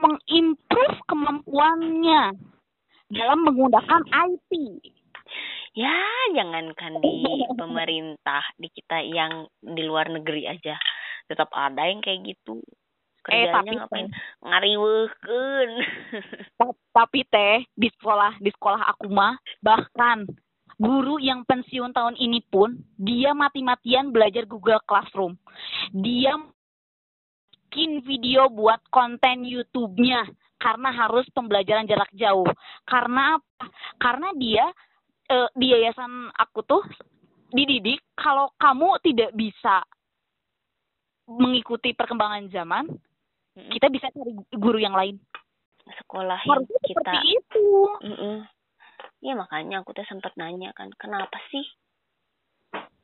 mengimprove 0.03 0.99
kemampuannya 1.07 2.35
dalam 3.07 3.39
menggunakan 3.45 4.03
IT. 4.09 4.51
Ya 5.73 5.97
jangankan 6.31 7.01
di 7.01 7.25
pemerintah 7.53 8.45
di 8.55 8.69
kita 8.69 9.01
yang 9.01 9.45
di 9.57 9.81
luar 9.81 10.07
negeri 10.07 10.45
aja 10.45 10.77
tetap 11.25 11.49
ada 11.51 11.85
yang 11.85 11.99
kayak 11.99 12.23
gitu 12.25 12.61
Eh, 13.23 13.47
kerjanya 13.47 13.55
tapi- 13.55 13.75
ngapain 13.79 14.07
ngariweukeun 14.43 15.69
Ta- 16.59 16.81
Tapi 16.93 17.23
teh 17.25 17.63
di 17.71 17.87
sekolah 17.87 18.35
di 18.37 18.51
sekolah 18.51 18.83
aku 18.85 19.07
mah 19.07 19.33
bahkan 19.63 20.27
guru 20.75 21.17
yang 21.17 21.47
pensiun 21.47 21.95
tahun 21.95 22.19
ini 22.19 22.43
pun 22.43 22.75
dia 22.93 23.31
mati-matian 23.31 24.11
belajar 24.11 24.43
Google 24.43 24.83
Classroom. 24.83 25.39
Dia 25.89 26.35
bikin 27.71 28.03
video 28.03 28.51
buat 28.51 28.83
konten 28.91 29.47
YouTube-nya 29.47 30.27
karena 30.59 30.89
harus 30.91 31.23
pembelajaran 31.31 31.87
jarak 31.87 32.11
jauh. 32.13 32.45
Karena 32.83 33.39
apa? 33.39 33.65
Karena 33.97 34.29
dia 34.35 34.65
uh, 35.31 35.49
di 35.55 35.71
yayasan 35.71 36.31
aku 36.35 36.65
tuh 36.65 36.83
dididik 37.53 38.01
kalau 38.17 38.49
kamu 38.57 38.97
tidak 39.05 39.31
bisa 39.37 39.85
mengikuti 41.29 41.95
perkembangan 41.95 42.49
zaman, 42.51 42.85
mm-hmm. 42.89 43.71
kita 43.77 43.87
bisa 43.93 44.07
cari 44.11 44.33
guru 44.57 44.79
yang 44.81 44.97
lain. 44.97 45.15
Sekolah 45.83 46.39
Harusnya 46.43 46.79
kita. 46.83 46.89
seperti 46.95 47.17
itu. 47.37 47.67
Mm-mm. 48.03 48.37
Ya 49.23 49.33
makanya 49.39 49.83
aku 49.83 49.95
tuh 49.95 50.03
sempat 50.07 50.35
nanya 50.35 50.75
kan, 50.75 50.91
kenapa 50.99 51.39
sih 51.51 51.63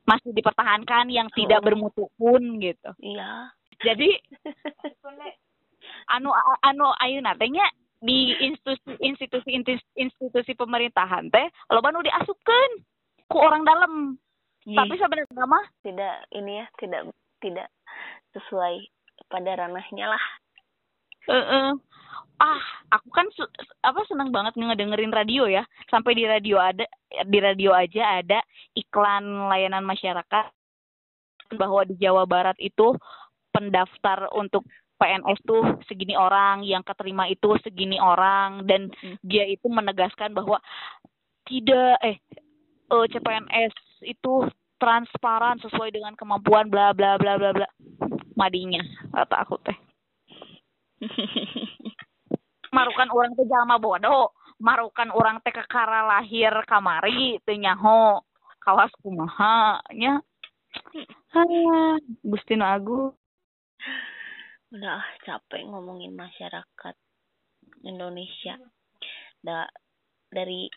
masih 0.04 0.34
dipertahankan 0.34 1.06
yang 1.12 1.30
tidak 1.32 1.62
oh. 1.62 1.64
bermutu 1.64 2.04
pun 2.18 2.58
gitu. 2.58 2.90
Iya. 3.00 3.54
Jadi 3.80 4.10
anu 6.14 6.34
anu 6.60 6.90
ayu 7.00 7.22
natenya 7.22 7.64
di 8.00 8.32
institusi 8.40 8.96
institusi 9.04 9.50
institusi 10.00 10.52
pemerintahan 10.56 11.28
teh 11.28 11.46
lo 11.68 11.84
baru 11.84 12.00
diasupkan 12.00 12.68
ku 13.28 13.36
orang 13.36 13.62
dalam 13.68 14.16
yeah. 14.64 14.80
tapi 14.80 14.96
sebenarnya 14.96 15.44
mah 15.44 15.64
tidak 15.84 16.16
ini 16.32 16.64
ya 16.64 16.66
tidak 16.80 17.12
tidak 17.44 17.68
sesuai 18.32 18.88
pada 19.28 19.52
ranahnya 19.52 20.16
lah 20.16 20.24
uh 21.28 21.36
-uh. 21.36 21.68
ah 22.40 22.62
aku 22.96 23.08
kan 23.12 23.28
su 23.36 23.44
apa 23.84 24.00
senang 24.08 24.32
banget 24.32 24.56
ngedengerin 24.56 25.12
radio 25.12 25.44
ya 25.44 25.62
sampai 25.92 26.16
di 26.16 26.24
radio 26.24 26.56
ada 26.56 26.88
di 27.28 27.38
radio 27.38 27.76
aja 27.76 28.24
ada 28.24 28.40
iklan 28.72 29.52
layanan 29.52 29.84
masyarakat 29.84 30.48
bahwa 31.58 31.82
di 31.84 31.98
Jawa 32.00 32.24
Barat 32.24 32.56
itu 32.62 32.96
pendaftar 33.50 34.30
untuk 34.32 34.62
PNS 35.00 35.40
tuh 35.48 35.80
segini 35.88 36.12
orang, 36.12 36.60
yang 36.60 36.84
keterima 36.84 37.24
itu 37.32 37.56
segini 37.64 37.96
orang, 37.96 38.68
dan 38.68 38.92
hmm. 38.92 39.16
dia 39.24 39.48
itu 39.48 39.64
menegaskan 39.72 40.36
bahwa 40.36 40.60
tidak 41.48 41.96
eh 42.04 42.20
uh, 42.92 43.02
eh, 43.02 43.06
CPNS 43.08 43.74
itu 44.04 44.44
transparan 44.76 45.56
sesuai 45.64 45.92
dengan 45.92 46.12
kemampuan 46.16 46.68
bla 46.68 46.92
bla 46.92 47.16
bla 47.16 47.40
bla 47.40 47.56
bla. 47.56 47.68
Madinya 48.36 48.80
kata 49.16 49.36
aku 49.40 49.56
teh. 49.64 49.78
Marukan 52.76 53.08
orang 53.12 53.32
teh 53.36 53.48
jalma 53.48 53.80
bodoh. 53.80 54.36
Marukan 54.60 55.08
orang 55.16 55.40
teh 55.40 55.52
kekara 55.52 56.04
lahir 56.04 56.52
kamari 56.68 57.40
teh 57.48 57.56
nyaho. 57.56 58.20
Kawas 58.60 58.92
kumaha 59.00 59.80
nya? 59.96 60.20
Ah, 61.32 61.96
Gusti 62.20 62.54
Agung 62.60 63.16
udah 64.70 65.02
capek 65.26 65.66
ngomongin 65.66 66.14
masyarakat 66.14 66.94
Indonesia. 67.82 68.54
Da 69.42 69.66
dari 70.30 70.70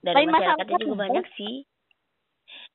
dari 0.00 0.16
Lain 0.16 0.32
masyarakatnya 0.32 0.78
juga 0.84 0.96
banyak 1.08 1.26
sih. 1.36 1.64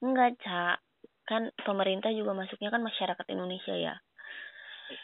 Enggak 0.01 0.41
cak. 0.41 0.77
Kan 1.25 1.49
pemerintah 1.65 2.13
juga 2.13 2.37
masuknya 2.37 2.69
kan 2.73 2.81
masyarakat 2.81 3.25
Indonesia 3.33 3.73
ya. 3.73 3.95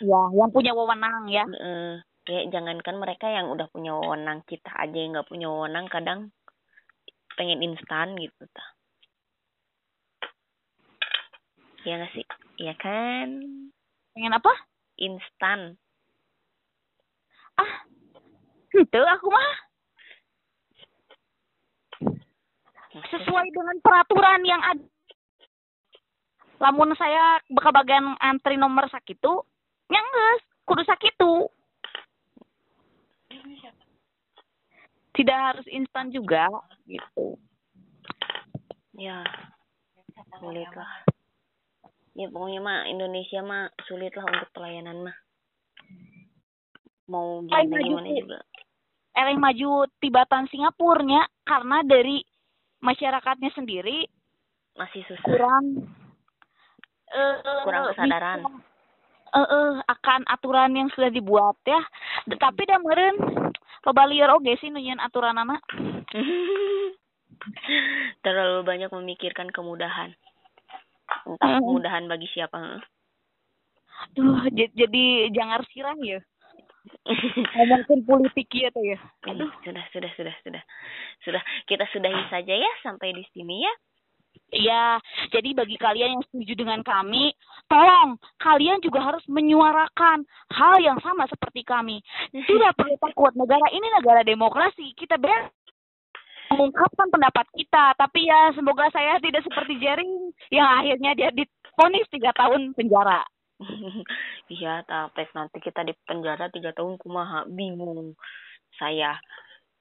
Ya 0.02 0.22
yang 0.38 0.50
punya 0.54 0.74
wewenang 0.74 1.30
ya. 1.30 1.46
Eh, 1.46 1.96
ya 2.30 2.42
jangankan 2.50 3.02
mereka 3.02 3.30
yang 3.30 3.50
udah 3.50 3.66
punya 3.70 3.98
wewenang 3.98 4.46
kita 4.46 4.70
aja 4.78 4.98
yang 4.98 5.18
nggak 5.18 5.30
punya 5.30 5.50
wewenang 5.50 5.90
kadang 5.90 6.30
pengen 7.34 7.64
instan 7.66 8.14
gitu 8.20 8.46
ta 8.54 8.66
ya 11.82 11.98
nggak 11.98 12.14
sih? 12.14 12.26
Ya 12.62 12.78
kan? 12.78 13.42
Pengen 14.14 14.34
apa 14.38 14.54
instan. 15.02 15.74
Ah, 17.58 17.74
itu 18.78 19.02
aku 19.02 19.28
mah. 19.34 19.54
Sesuai 23.10 23.48
dengan 23.50 23.78
peraturan 23.82 24.42
yang 24.46 24.62
ada. 24.62 24.86
Lamun 26.62 26.94
saya 26.94 27.42
bakal 27.50 27.74
bagian 27.74 28.14
antri 28.22 28.54
nomor 28.54 28.86
sakitu, 28.94 29.42
nyangges, 29.90 30.42
kudu 30.70 30.86
sakitu. 30.86 31.50
Tidak 35.18 35.38
harus 35.42 35.66
instan 35.74 36.14
juga, 36.14 36.46
gitu. 36.86 37.42
Ya, 38.94 39.26
boleh 40.38 40.70
lah 40.78 41.11
ya 42.16 42.28
pokoknya 42.28 42.60
mah 42.60 42.80
Indonesia 42.88 43.40
mah 43.44 43.72
sulit 43.88 44.12
lah 44.16 44.26
untuk 44.28 44.50
pelayanan 44.56 45.08
mah. 45.08 45.18
Mau 47.12 47.44
gimana 47.48 47.82
gimana 47.84 48.10
juga. 48.12 48.40
Eleng 49.12 49.40
maju 49.44 49.88
tibatan 50.00 50.48
Singapurnya 50.48 51.28
karena 51.44 51.84
dari 51.84 52.24
masyarakatnya 52.80 53.52
sendiri 53.52 54.08
masih 54.80 55.04
susah. 55.04 55.28
kurang 55.28 55.66
uh, 57.12 57.36
kurang 57.68 57.92
kesadaran. 57.92 58.40
eh 59.32 59.40
uh, 59.40 59.48
uh, 59.48 59.72
akan 59.88 60.28
aturan 60.28 60.76
yang 60.76 60.88
sudah 60.96 61.12
dibuat 61.12 61.60
ya. 61.68 61.80
Tetapi 62.28 62.62
dah 62.68 62.80
meren 62.80 63.16
loba 63.82 64.04
liar 64.06 64.30
oge 64.32 64.56
sih 64.62 64.70
nunyan 64.70 65.02
aturan 65.02 65.38
anak 65.42 65.62
terlalu 68.24 68.62
banyak 68.62 68.94
memikirkan 68.94 69.50
kemudahan 69.50 70.14
entah 71.28 71.50
hmm. 71.58 71.64
kemudahan 71.64 72.06
bagi 72.10 72.28
siapa 72.32 72.82
Aduh, 74.18 74.50
jadi 74.54 75.30
jangan 75.30 75.62
sirah 75.70 75.94
ya. 76.02 76.18
Ngomongin 77.54 78.02
politik 78.02 78.50
ya 78.50 78.74
tuh 78.74 78.82
ya. 78.82 78.98
Aduh, 79.30 79.54
sudah, 79.62 79.86
sudah, 79.94 80.12
sudah, 80.18 80.36
sudah. 80.42 80.64
Sudah, 81.22 81.42
kita 81.70 81.86
sudahi 81.94 82.26
saja 82.34 82.54
ya 82.58 82.72
sampai 82.82 83.14
di 83.14 83.22
sini 83.30 83.62
ya. 83.62 83.74
Iya, 84.52 85.00
jadi 85.32 85.56
bagi 85.56 85.80
kalian 85.80 86.20
yang 86.20 86.24
setuju 86.28 86.60
dengan 86.60 86.84
kami, 86.84 87.32
tolong 87.72 88.20
kalian 88.36 88.84
juga 88.84 89.00
harus 89.00 89.24
menyuarakan 89.32 90.28
hal 90.52 90.76
yang 90.84 91.00
sama 91.00 91.24
seperti 91.32 91.64
kami. 91.64 92.04
Tidak 92.36 92.76
perlu 92.76 93.00
takut, 93.00 93.32
negara 93.40 93.64
ini 93.72 93.88
negara 93.96 94.28
demokrasi. 94.28 94.92
Kita 94.96 95.16
ber 95.16 95.56
mengungkapkan 96.52 97.08
pendapat 97.08 97.48
kita. 97.56 97.96
Tapi 97.96 98.28
ya 98.28 98.52
semoga 98.52 98.92
saya 98.92 99.18
tidak 99.24 99.48
seperti 99.48 99.80
Jering 99.80 100.36
yang 100.52 100.68
akhirnya 100.68 101.16
dia 101.16 101.30
diponis 101.32 102.08
tiga 102.12 102.36
tahun 102.36 102.76
penjara. 102.76 103.24
Iya, 104.52 104.84
tapi 104.84 105.24
nanti 105.32 105.64
kita 105.64 105.88
di 105.88 105.96
penjara 106.04 106.52
tiga 106.52 106.76
tahun 106.76 107.00
kumaha 107.00 107.48
bingung 107.48 108.20
saya. 108.76 109.16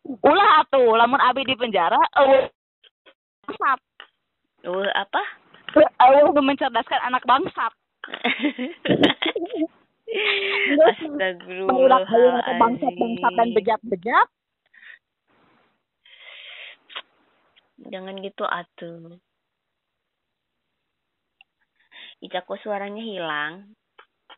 Ulah 0.06 0.62
atuh, 0.62 0.94
lamun 0.94 1.18
abi 1.18 1.42
di 1.42 1.58
penjara, 1.58 1.98
uh, 1.98 2.46
bangsat. 3.50 3.80
Uh, 4.62 4.86
apa? 4.94 5.22
Uh, 5.74 6.30
mencerdaskan 6.38 7.02
anak 7.02 7.26
bangsat. 7.26 7.74
Astagfirullahaladzim. 10.90 12.58
Bangsat-bangsat 12.62 13.32
dan 13.34 13.48
bejat-bejat, 13.54 14.28
Jangan 17.88 18.20
gitu 18.20 18.44
atuh. 18.44 19.16
Ica 22.20 22.44
kok 22.44 22.60
suaranya 22.60 23.00
hilang? 23.00 23.72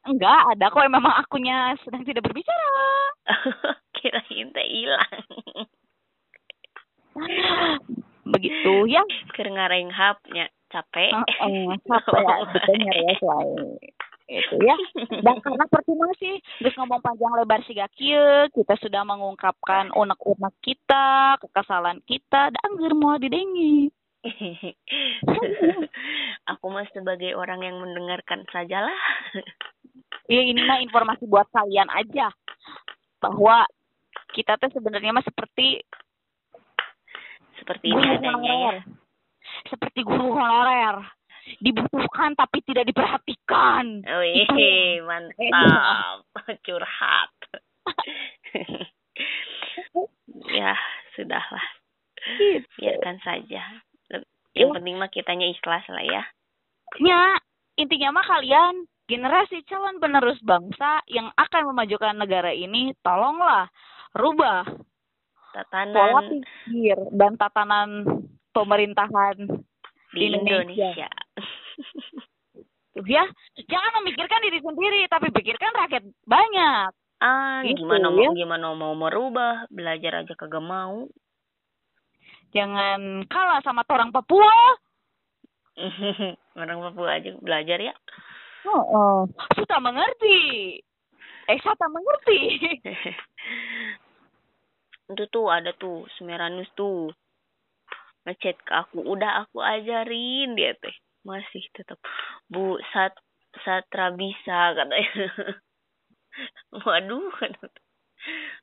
Enggak, 0.06 0.54
ada 0.54 0.70
kok 0.70 0.86
memang 0.86 1.14
akunya 1.18 1.74
sedang 1.82 2.06
tidak 2.06 2.22
berbicara. 2.22 2.86
Kirain 3.98 4.54
teh 4.54 4.66
hilang. 4.70 5.22
Begitu 8.32 8.86
ya. 8.86 9.02
Keur 9.34 9.50
hapnya 9.90 10.46
capek. 10.70 11.10
Oh, 11.10 11.26
oh, 11.50 11.74
capek 11.90 12.22
ya, 12.22 12.36
betulnya 12.54 12.92
ya 12.94 13.14
itu 14.32 14.56
ya. 14.64 14.76
Dan 15.20 15.36
karena 15.44 15.64
percuma 15.68 16.08
sih 16.16 16.40
terus 16.60 16.72
ngomong 16.80 17.04
panjang 17.04 17.32
lebar 17.36 17.60
sih 17.68 17.76
kieu 17.92 18.48
kita 18.56 18.74
sudah 18.80 19.04
mengungkapkan 19.04 19.92
unek-unek 19.92 20.54
kita 20.64 21.36
kekesalan 21.44 22.00
kita 22.08 22.48
dan 22.48 22.62
anggur 22.64 22.96
mau 22.96 23.20
didengi. 23.20 23.92
Aku 26.54 26.70
mah 26.70 26.86
sebagai 26.94 27.34
orang 27.34 27.60
yang 27.66 27.76
mendengarkan 27.82 28.46
sajalah. 28.54 28.94
Iya 30.30 30.42
ini 30.46 30.62
mah 30.62 30.78
informasi 30.80 31.26
buat 31.26 31.50
kalian 31.50 31.90
aja 31.90 32.30
bahwa 33.18 33.66
kita 34.32 34.56
tuh 34.56 34.70
sebenarnya 34.72 35.12
mah 35.12 35.26
seperti 35.26 35.82
seperti 37.62 37.94
ini 37.94 38.02
adanya 38.18 38.54
ya. 38.58 38.82
seperti 39.70 40.02
guru 40.02 40.34
honorer 40.34 40.98
dibutuhkan 41.58 42.38
tapi 42.38 42.62
tidak 42.66 42.86
diperhatikan. 42.90 44.06
Wih, 44.06 45.02
mantap. 45.06 46.26
Curhat. 46.62 47.32
ya, 50.58 50.74
sudahlah. 51.14 51.66
Gitu. 52.38 52.66
Biarkan 52.78 53.18
saja. 53.22 53.62
Yang 54.52 54.68
ya. 54.68 54.74
penting 54.76 54.94
mah 55.00 55.10
kitanya 55.10 55.46
ikhlas 55.48 55.84
lah 55.88 56.04
ya. 56.04 56.22
Ya, 57.00 57.40
intinya 57.80 58.20
mah 58.20 58.26
kalian 58.28 58.84
generasi 59.08 59.64
calon 59.64 59.96
penerus 59.96 60.38
bangsa 60.44 61.00
yang 61.08 61.32
akan 61.34 61.72
memajukan 61.72 62.20
negara 62.20 62.52
ini, 62.52 62.92
tolonglah 63.00 63.72
rubah 64.12 64.68
tatanan 65.52 65.92
pola 65.92 66.20
pikir 66.28 66.98
dan 67.16 67.32
tatanan 67.36 67.88
pemerintahan 68.52 69.36
di 70.12 70.20
Indonesia. 70.28 70.68
Indonesia. 70.68 71.10
ya 73.14 73.24
jangan 73.68 73.92
memikirkan 74.02 74.40
diri 74.44 74.58
sendiri 74.60 75.00
tapi 75.08 75.32
pikirkan 75.32 75.72
rakyat 75.74 76.04
banyak 76.28 76.90
ah, 77.22 77.60
Gitu, 77.64 77.86
gimana 77.86 78.10
ya. 78.12 78.28
mau 78.28 78.32
gimana 78.34 78.66
mau 78.74 78.94
merubah, 78.98 79.64
belajar 79.70 80.24
aja 80.24 80.34
kagak 80.34 80.64
mau. 80.64 81.08
jangan 82.52 83.24
kalah 83.32 83.64
sama 83.64 83.80
orang 83.88 84.12
Papua 84.12 84.52
Orang 86.60 86.84
Papua 86.84 87.16
aja 87.16 87.32
belajar 87.40 87.80
ya. 87.80 87.94
oh, 88.68 88.84
oh. 88.92 89.18
sudah 89.56 89.80
mengerti 89.80 90.76
eh 91.50 91.58
saya 91.58 91.74
tak 91.74 91.90
mengerti 91.90 92.40
itu 95.12 95.24
tuh 95.28 95.46
ada 95.50 95.74
tuh 95.74 96.06
Semeranus 96.16 96.70
tuh 96.78 97.10
ngechat 98.22 98.56
ke 98.62 98.72
aku 98.72 99.02
udah 99.02 99.44
aku 99.44 99.58
ajarin 99.58 100.54
dia 100.54 100.78
teh 100.78 100.94
masih 101.22 101.62
tetap 101.74 101.98
bu 102.50 102.78
sat 102.92 103.14
satra 103.64 104.14
bisa 104.14 104.74
katanya. 104.76 105.28
Waduh 106.86 107.30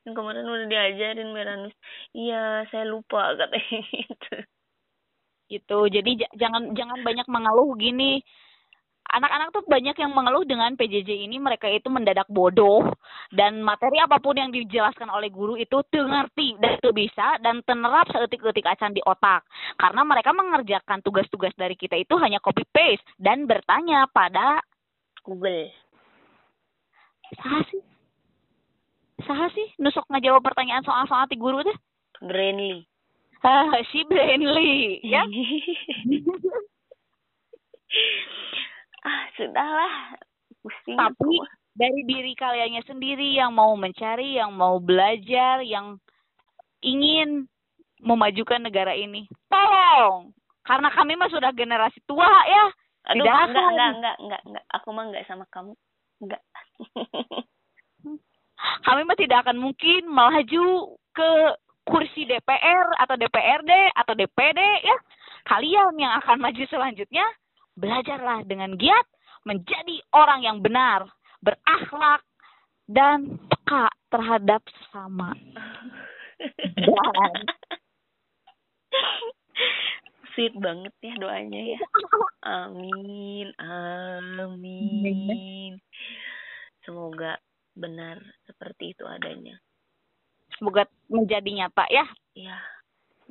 yang 0.08 0.16
kemarin 0.16 0.48
udah 0.48 0.68
diajarin 0.72 1.36
Meranus 1.36 1.76
iya 2.16 2.64
saya 2.72 2.88
lupa 2.88 3.36
katanya 3.36 3.80
gitu. 4.08 4.36
Gitu 5.50 5.80
jadi 5.92 6.12
jangan 6.38 6.74
jangan 6.78 7.00
banyak 7.04 7.28
mengeluh 7.28 7.74
gini 7.76 8.22
anak-anak 9.10 9.50
tuh 9.52 9.64
banyak 9.66 9.96
yang 9.98 10.12
mengeluh 10.14 10.46
dengan 10.46 10.74
PJJ 10.78 11.26
ini. 11.26 11.42
Mereka 11.42 11.68
itu 11.70 11.90
mendadak 11.90 12.30
bodoh. 12.30 12.86
Dan 13.34 13.62
materi 13.62 13.98
apa 14.02 14.22
pun 14.22 14.38
yang 14.38 14.54
dijelaskan 14.54 15.10
oleh 15.10 15.30
guru 15.34 15.58
itu 15.58 15.82
tuh 15.90 16.06
ngerti 16.06 16.58
dan 16.62 16.78
tuh 16.82 16.94
bisa 16.94 17.38
dan 17.42 17.62
tenerap 17.66 18.06
seetik-etik 18.10 18.66
acan 18.66 18.94
di 18.94 19.02
otak. 19.06 19.46
Karena 19.78 20.02
mereka 20.06 20.32
mengerjakan 20.34 21.02
tugas-tugas 21.02 21.54
dari 21.58 21.74
kita 21.74 21.98
itu 21.98 22.16
hanya 22.22 22.38
copy 22.42 22.66
paste 22.70 23.06
dan 23.18 23.50
bertanya 23.50 24.06
pada 24.10 24.62
Google. 25.26 25.70
Saha 27.38 27.62
sih? 27.70 27.82
Saha 29.26 29.48
sih? 29.54 29.68
Nusok 29.78 30.08
ngejawab 30.10 30.42
pertanyaan 30.42 30.82
soal-soal 30.82 31.30
ti 31.30 31.38
guru 31.38 31.62
teh 31.62 31.78
Brainly 32.20 32.90
ah 33.40 33.72
si 33.92 34.04
Brandly 34.04 35.00
ya 35.00 35.24
ah 39.06 39.24
sudahlah 39.36 39.94
pusing 40.60 40.98
tapi 41.00 41.40
aku. 41.40 41.48
dari 41.76 42.02
diri 42.04 42.34
kaliannya 42.36 42.84
sendiri 42.84 43.36
yang 43.38 43.56
mau 43.56 43.74
mencari, 43.80 44.36
yang 44.36 44.52
mau 44.52 44.80
belajar, 44.84 45.64
yang 45.64 45.96
ingin 46.84 47.48
memajukan 48.04 48.64
negara 48.64 48.96
ini. 48.96 49.28
Tolong, 49.48 50.32
karena 50.64 50.90
kami 50.92 51.16
mah 51.16 51.32
sudah 51.32 51.52
generasi 51.56 52.00
tua 52.04 52.28
ya. 52.28 52.66
Aduh, 53.10 53.24
Tidak 53.24 53.32
enggak, 53.32 53.48
enggak, 53.50 53.92
enggak, 53.96 54.16
enggak, 54.20 54.42
enggak. 54.46 54.66
Aku 54.76 54.88
mah 54.92 55.06
enggak 55.08 55.26
sama 55.26 55.46
kamu. 55.50 55.74
Enggak. 56.20 56.42
Kami 58.86 59.08
mah 59.08 59.16
tidak 59.16 59.48
akan 59.48 59.56
mungkin 59.56 60.04
melaju 60.12 61.00
ke 61.16 61.30
kursi 61.88 62.28
DPR 62.28 62.86
atau 63.00 63.16
DPRD 63.16 63.72
atau 63.96 64.14
DPD 64.14 64.60
ya. 64.84 64.98
Kalian 65.48 65.96
yang 65.96 66.14
akan 66.20 66.44
maju 66.44 66.64
selanjutnya, 66.68 67.24
belajarlah 67.80 68.44
dengan 68.44 68.76
giat 68.76 69.08
menjadi 69.48 70.04
orang 70.12 70.44
yang 70.44 70.60
benar, 70.60 71.08
berakhlak, 71.40 72.22
dan 72.92 73.40
peka 73.48 73.88
terhadap 74.12 74.62
sesama. 74.68 75.32
Dan 76.76 77.34
Sweet 80.34 80.56
banget 80.58 80.94
ya 81.04 81.14
doanya 81.20 81.62
ya. 81.76 81.80
Amin, 82.48 83.52
amin. 83.60 85.04
Semoga 86.88 87.38
benar 87.76 88.20
seperti 88.48 88.96
itu 88.98 89.04
adanya. 89.08 89.60
semoga 90.58 90.84
menjadi 91.08 91.48
nyata 91.56 91.88
ya, 91.88 92.04
Ya, 92.36 92.60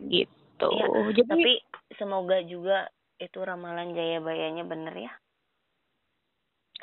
gitu. 0.01 0.69
Iya, 0.73 1.13
Jadi 1.13 1.29
tapi 1.29 1.53
semoga 2.01 2.41
juga 2.45 2.89
itu 3.19 3.39
ramalan 3.43 3.95
Jayabayanya 3.95 4.65
benar 4.65 4.95
ya. 4.95 5.13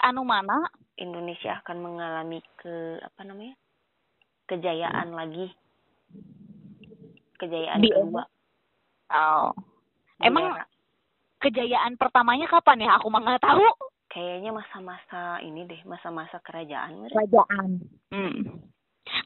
anu 0.04 0.28
mana 0.28 0.60
Indonesia 1.00 1.64
akan 1.64 1.78
mengalami 1.80 2.44
ke 2.60 3.00
apa 3.00 3.24
namanya? 3.24 3.56
kejayaan 4.46 5.16
lagi. 5.16 5.50
Kejayaan 7.42 7.82
Di 7.82 7.90
kedua. 7.90 8.24
Oh. 9.10 9.52
di 10.20 10.28
Emang 10.30 10.54
era. 10.54 10.66
kejayaan 11.42 11.98
pertamanya 11.98 12.46
kapan 12.48 12.86
ya? 12.86 13.00
Aku 13.00 13.10
mah 13.10 13.24
nggak 13.24 13.44
tahu. 13.44 13.66
kayaknya 14.16 14.56
masa-masa 14.56 15.44
ini 15.44 15.68
deh, 15.68 15.82
masa-masa 15.84 16.40
kerajaan. 16.40 17.04
Kerajaan. 17.12 17.84
Hmm. 18.16 18.64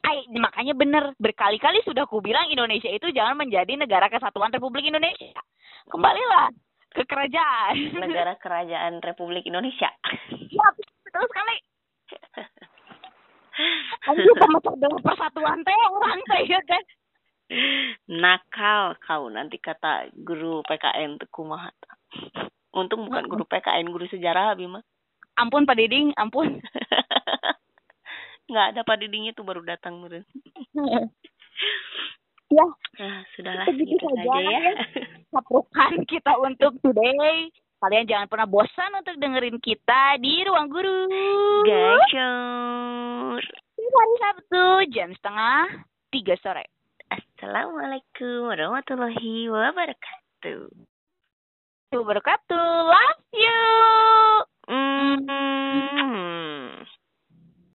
Kayak 0.02 0.26
makanya 0.34 0.74
bener 0.74 1.04
berkali-kali 1.14 1.78
sudah 1.86 2.10
ku 2.10 2.18
bilang 2.18 2.50
Indonesia 2.50 2.90
itu 2.90 3.06
jangan 3.14 3.38
menjadi 3.38 3.78
negara 3.78 4.10
kesatuan 4.10 4.50
Republik 4.50 4.90
Indonesia. 4.90 5.38
Kembalilah 5.86 6.50
ke 6.90 7.02
kerajaan. 7.06 7.74
Negara 7.98 8.34
kerajaan 8.38 9.02
Republik 9.02 9.46
Indonesia. 9.46 9.90
ya, 10.50 10.66
betul 11.06 11.24
sekali. 11.30 11.56
Anjir 14.08 14.34
pemecah 14.40 14.74
belah 14.80 15.00
persatuan 15.04 15.60
teh 15.62 15.76
orang 15.92 16.20
teh 16.26 16.42
ya 16.48 16.60
kan. 16.64 16.82
Nakal 18.08 18.96
kau 19.02 19.26
nanti 19.28 19.58
kata 19.58 20.10
guru 20.14 20.62
PKN 20.64 21.18
kumaha. 21.30 21.70
Untung 22.70 23.10
bukan 23.10 23.26
guru 23.26 23.44
PKN, 23.46 23.90
guru 23.90 24.06
sejarah 24.06 24.54
Abi 24.54 24.70
mah. 24.70 24.82
Ampun 25.34 25.66
Pak 25.66 25.74
Diding, 25.78 26.14
ampun. 26.14 26.62
Nggak 28.50 28.66
ada 28.74 28.80
Pak 28.82 28.98
Didingnya 28.98 29.34
tuh 29.34 29.46
baru 29.46 29.62
datang 29.62 30.02
meren. 30.02 30.26
ya, 32.50 32.66
Nah, 32.98 33.22
sudahlah 33.38 33.62
segitu 33.70 33.94
saja 33.94 34.26
saja 34.26 34.42
ya. 34.42 34.50
ya 34.58 34.74
saprukan 35.30 35.92
kita 36.10 36.36
untuk 36.42 36.76
today. 36.82 37.48
Kalian 37.80 38.04
jangan 38.04 38.28
pernah 38.28 38.44
bosan 38.44 38.92
untuk 38.92 39.16
dengerin 39.16 39.56
kita 39.56 40.20
di 40.20 40.44
Ruang 40.44 40.68
Guru. 40.68 41.08
Gacor. 41.64 43.40
Hari 43.80 44.14
Sabtu 44.20 44.64
jam 44.92 45.10
setengah 45.16 45.80
tiga 46.12 46.36
sore. 46.44 46.68
Assalamualaikum 47.08 48.52
warahmatullahi 48.52 49.48
wabarakatuh. 49.48 50.68
Wabarakatuh. 51.90 52.68
Love 52.86 53.26
you. 53.34 53.64
Mm 54.70 55.16
-hmm. 55.24 56.79